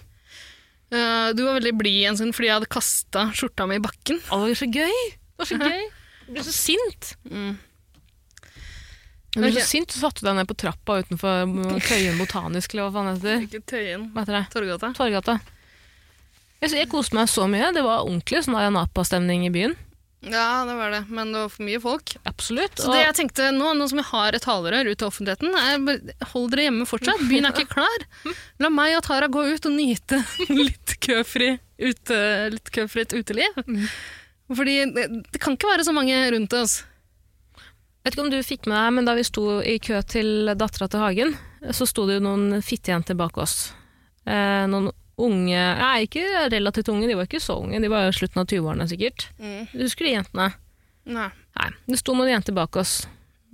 [0.88, 4.22] Eh, du var veldig blid en stund fordi jeg hadde kasta skjorta mi i bakken.
[4.32, 5.00] Å, det var så gøy!
[5.12, 5.82] Det var så gøy.
[6.28, 7.10] Jeg ble så sint.
[7.30, 7.54] Mm.
[9.38, 9.60] Du ble Ok.
[9.62, 12.94] så sint, så satte du deg ned på trappa utenfor mm, Tøyen botanisk, eller hva
[12.98, 13.44] faen det heter.
[13.46, 14.08] Ikke Tøyen.
[14.16, 14.46] Hva heter det?
[14.56, 14.90] Torgata.
[14.98, 15.36] Torgata.
[16.64, 17.70] Jeg, jeg koste meg så mye.
[17.76, 19.76] Det var ordentlig sånn Ayanapa-stemning i byen.
[20.26, 22.16] Ja, det var det, men det var for mye folk.
[22.26, 22.82] Absolutt.
[22.82, 26.26] Så det jeg tenkte nå, nå som jeg har et talerør ut til offentligheten, er
[26.32, 27.22] hold dere hjemme fortsatt.
[27.30, 28.08] Byen er ikke klar.
[28.66, 30.18] La meg og Tara gå ut og nyte
[30.58, 32.18] litt køfri ute,
[32.56, 33.62] litt køfritt uteliv.
[34.50, 36.80] Fordi det, det kan ikke være så mange rundt oss.
[38.08, 40.88] Vet ikke om du fikk med deg, men da vi sto i kø til dattera
[40.92, 41.36] til Hagen,
[41.76, 43.74] så sto det jo noen fittejenter bak oss.
[44.28, 48.16] Eh, noen unge Nei, ikke relativt unge, de var ikke så unge, de var i
[48.16, 49.28] slutten av 20-årene sikkert.
[49.74, 50.52] Du husker de jentene?
[51.08, 51.30] Nei.
[51.58, 53.00] Nei, det sto noen jenter bak oss.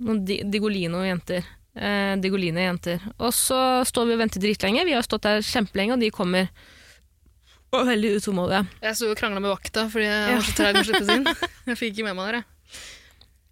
[0.04, 1.46] Noen di Digolino-jenter.
[1.74, 3.02] Eh, Digoline-jenter.
[3.16, 4.84] Og så står vi og venter dritlenge.
[4.86, 6.50] Vi har stått der kjempelenge, og de kommer.
[7.74, 8.66] Og veldig utålmodige.
[8.84, 11.24] Jeg sto og krangla med vakta fordi jeg var så med å slippes inn.
[11.72, 12.42] Jeg fikk ikke med meg dere.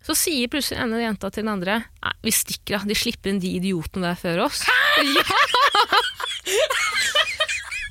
[0.06, 2.86] Så sier plutselig ene jenta til den andre Nei, vi stikker av.
[2.88, 4.64] De slipper inn de idiotene der før oss.
[5.02, 5.22] Ja!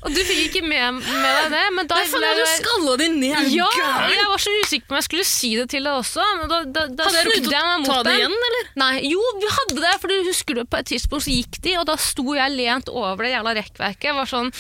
[0.04, 3.08] og du fikk ikke med, med deg det, men da faen, ble du skalla de
[3.16, 3.48] ned!
[3.54, 3.70] Ja,
[4.12, 6.26] jeg var så usikker på om jeg skulle si det til deg også.
[6.42, 8.70] Men da, da, da Hadde jeg rukket jeg meg mot ta det igjen, eller?
[8.84, 11.78] Nei, jo, vi hadde det, for du husker du, på et tidspunkt så gikk de,
[11.80, 14.12] og da sto jeg lent over det jævla rekkverket.
[14.20, 14.52] Var sånn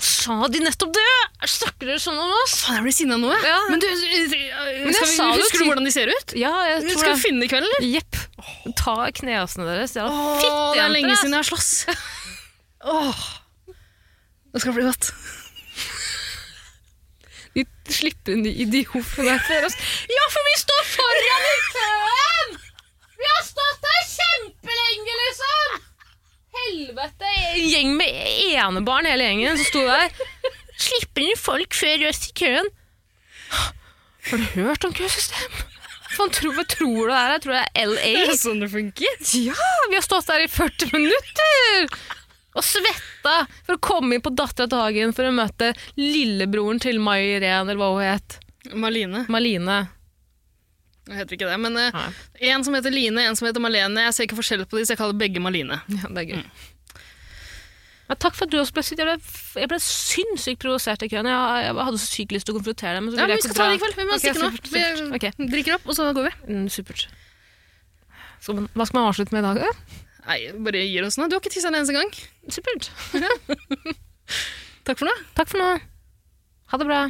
[0.00, 1.10] Sa de nettopp det?
[1.52, 2.54] Snakker dere sånn om oss?
[2.64, 3.44] Faen, jeg blir sinna nå, jeg.
[3.44, 3.58] Ja.
[3.68, 6.32] Men du, jeg skal vi, husker du hvordan de ser ut?
[6.38, 7.84] Ja, jeg tror Skal vi finne i kveld, eller?
[7.98, 8.16] Jepp.
[8.80, 9.94] Ta knehasene deres.
[9.98, 11.70] Ja, Åh, det er lenge siden jeg har slåss.
[12.96, 13.22] Åh.
[14.52, 15.12] Det skal bli godt.
[17.52, 19.76] De slipper de idiotene der oss.
[20.08, 22.54] Ja, for vi står foran i køen!
[23.20, 25.82] Vi har stått der kjempelenge, liksom!
[26.52, 28.16] Helvete, en gjeng med
[28.52, 30.08] enebarn, hele gjengen, som sto der.
[30.82, 32.68] Slipper inn folk før oss i køen.
[33.52, 35.60] Har du hørt om køsystem?
[36.12, 37.30] Hva tror, hva tror du det er?
[37.32, 38.10] Jeg tror det er LA.
[38.18, 39.14] Det er sånn det funker.
[39.40, 41.96] Ja, vi har stått der i 40 minutter!
[42.52, 47.00] Og svetta for å komme inn på Dattera til Hagen for å møte lillebroren til
[47.00, 48.36] Mai Irén, eller hva hun het.
[48.76, 49.24] Maline.
[49.32, 49.78] Maline.
[51.16, 52.10] Heter ikke det, men uh,
[52.52, 54.06] en som heter Line, en som heter Malene.
[54.08, 55.80] Jeg ser ikke forskjell på de, så jeg kaller begge Maline.
[56.02, 56.44] Ja, det er gøy.
[58.10, 59.00] Ja, takk for at du også ble sitt.
[59.00, 61.28] Jeg ble, ble sinnssykt provosert i køen.
[61.30, 63.08] Jeg, jeg hadde så sykt lyst til å konfrontere dem.
[63.08, 63.96] Så Ja, men Vi skal ta det i kveld.
[63.96, 64.50] Vi må okay, stikke nå.
[64.50, 65.02] supert, supert.
[65.04, 65.50] Vi okay.
[65.54, 66.32] drikker opp, og så går vi.
[66.50, 67.06] mm, supert.
[68.50, 69.62] Man, hva skal man avslutte med i dag?
[69.62, 70.00] da?
[70.26, 71.28] Nei, bare gir oss nå.
[71.30, 72.12] Du har ikke tissa en eneste gang.
[72.52, 72.90] Supert.
[74.86, 75.14] Takk for nå.
[75.38, 75.70] Takk for nå.
[76.72, 77.02] Ha det bra.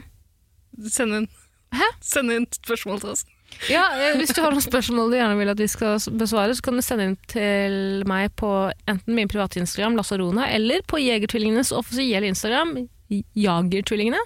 [0.93, 1.29] Send inn,
[1.73, 1.89] Hæ?
[2.05, 3.27] Send inn spørsmål til oss.
[3.71, 6.63] Ja, eh, Hvis du har noen spørsmål du gjerne vil at vi skal besvare, så
[6.67, 8.51] kan du sende inn til meg på
[8.91, 12.75] enten min private Instagram, Lassarona, eller på Jegertvillingenes offisielle Instagram,
[13.37, 14.19] Jagertvillingene.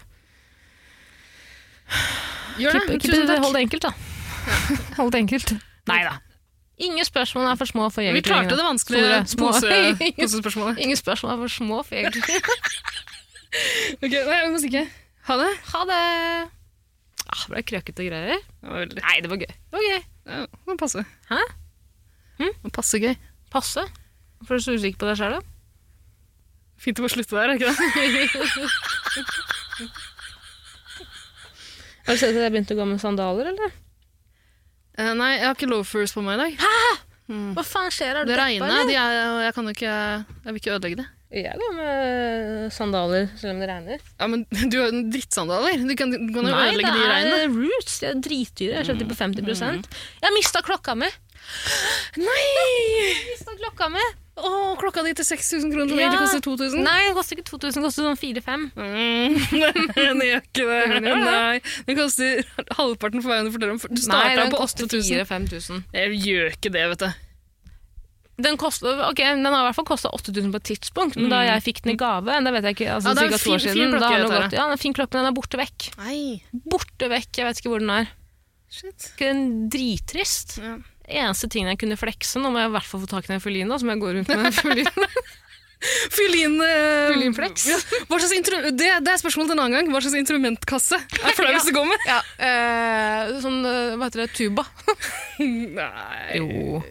[2.58, 2.80] Gjør det.
[2.80, 3.42] Klipp- klipp- Tusen takk.
[3.44, 3.92] Hold det enkelt, da.
[5.00, 5.52] Hold det enkelt.
[5.90, 6.14] Nei da.
[6.78, 10.78] Ingen spørsmål er for små for Vi klarte det vanskelige posespørsmålet.
[10.84, 12.56] Ingen spørsmål er for små for Jegertvillingene.
[14.02, 14.82] Ok, nei, vi må stikke.
[15.28, 15.52] Ha det.
[15.72, 16.02] Ha det!
[17.26, 18.40] Ah, ble krøkete og greier?
[18.60, 19.52] Det var veldig Nei, det var gøy.
[19.56, 20.00] Det var gøy.
[20.30, 21.00] ja, det var passe.
[21.30, 21.40] Hæ?
[22.38, 23.14] Det var Passe gøy.
[23.50, 23.82] Passe.
[24.38, 25.42] Hvorfor er du så usikker på deg sjøl, da?
[26.76, 27.78] Fint å få slutte der, er ikke det?
[32.06, 33.70] Har du sett at jeg begynte å gå med sandaler, eller?
[34.96, 36.52] Eh, nei, jeg har ikke loafers på meg i dag.
[36.62, 36.74] Hæ?
[37.56, 38.12] Hva faen skjer?
[38.20, 40.98] Er du Det deppa, regner, er, og jeg kan jo ikke Jeg vil ikke ødelegge
[41.00, 41.08] det.
[41.44, 44.04] Jeg går med sandaler selv om det regner.
[44.16, 45.84] Ja, men du har jo drittsandaler.
[45.86, 47.98] Du kan, du kan jo ødelegge de i det er roots.
[48.02, 48.76] De er dritdyre.
[48.80, 51.10] Jeg kjøpte de på 50 Jeg har mista klokka mi!
[52.18, 52.44] Nei!
[53.00, 54.06] Jeg mistet klokka mi!
[54.36, 56.06] Å, klokka di til 6000 kroner som Ja.
[56.10, 56.82] egentlig koster 2000?
[56.84, 58.66] Nei, det koster ikke 2000, det koster sånn 4-5.
[58.76, 59.36] Mm,
[59.96, 61.14] den gjør ikke det.
[61.16, 62.42] Nei, den koster
[62.76, 63.80] halvparten for hva du forteller om.
[63.80, 65.22] Du Nei, starta den koster 8000.
[65.24, 65.86] 4000-5000.
[65.96, 67.25] Jeg gjør ikke det, vet du.
[68.36, 71.38] Den, koster, okay, den har i hvert fall kosta 8000 på et tidspunkt, men da
[71.46, 73.54] jeg fikk den i gave Det vet jeg ikke, altså Ja, det er en to
[73.54, 75.86] år fin- fin klokke, da den gått, ja, den fin klokke, den er borte vekk.
[76.02, 76.18] Nei.
[76.52, 78.10] Borte vekk, jeg vet ikke hvor den er.
[78.68, 79.08] Shit.
[79.22, 79.40] Den
[79.72, 80.58] drittrist.
[80.60, 80.74] Ja.
[81.06, 83.40] Eneste tingen jeg kunne flekse, nå må jeg i hvert fall få tak i den
[83.40, 85.10] fiolinen, så må jeg gå rundt med den fiolina.
[86.10, 86.54] Fiolin...
[87.12, 87.66] Fiolinflex.
[87.68, 87.76] Ja.
[88.72, 89.90] Det, det er spørsmålet en annen gang.
[89.92, 92.06] Hva slags instrumentkasse er flauest å gå med?
[92.08, 94.64] ja, Uh, sånn, eh, hva heter det, tuba.
[95.40, 96.82] Nei Jo.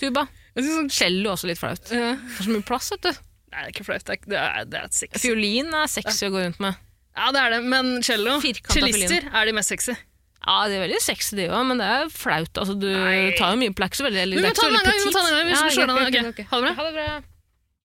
[0.00, 0.26] Tuba.
[0.54, 1.84] Jeg synes sånn, Cello er også litt flaut.
[1.90, 3.12] Det er så mye plass, vet du.
[3.54, 4.06] Nei, det er ikke flaut.
[4.06, 5.20] Det er, det er, det er et sexy.
[5.24, 6.80] Fiolin er sexy å gå rundt med.
[7.14, 7.60] Ja, det er det.
[7.70, 9.94] Men cello, cellister, er de mest sexy.
[10.44, 12.50] Ja, de er veldig sexy, de òg, men det er flaut.
[12.60, 13.32] Altså, du Nei.
[13.38, 13.72] tar jo mye.
[13.74, 15.48] Veldig, Vi må ta den en gang, vi må ta den en gang.
[15.48, 16.28] Vi skal skjøle den.
[16.32, 16.42] ok.
[16.50, 16.74] Ha det bra.
[16.78, 17.06] Ha det bra.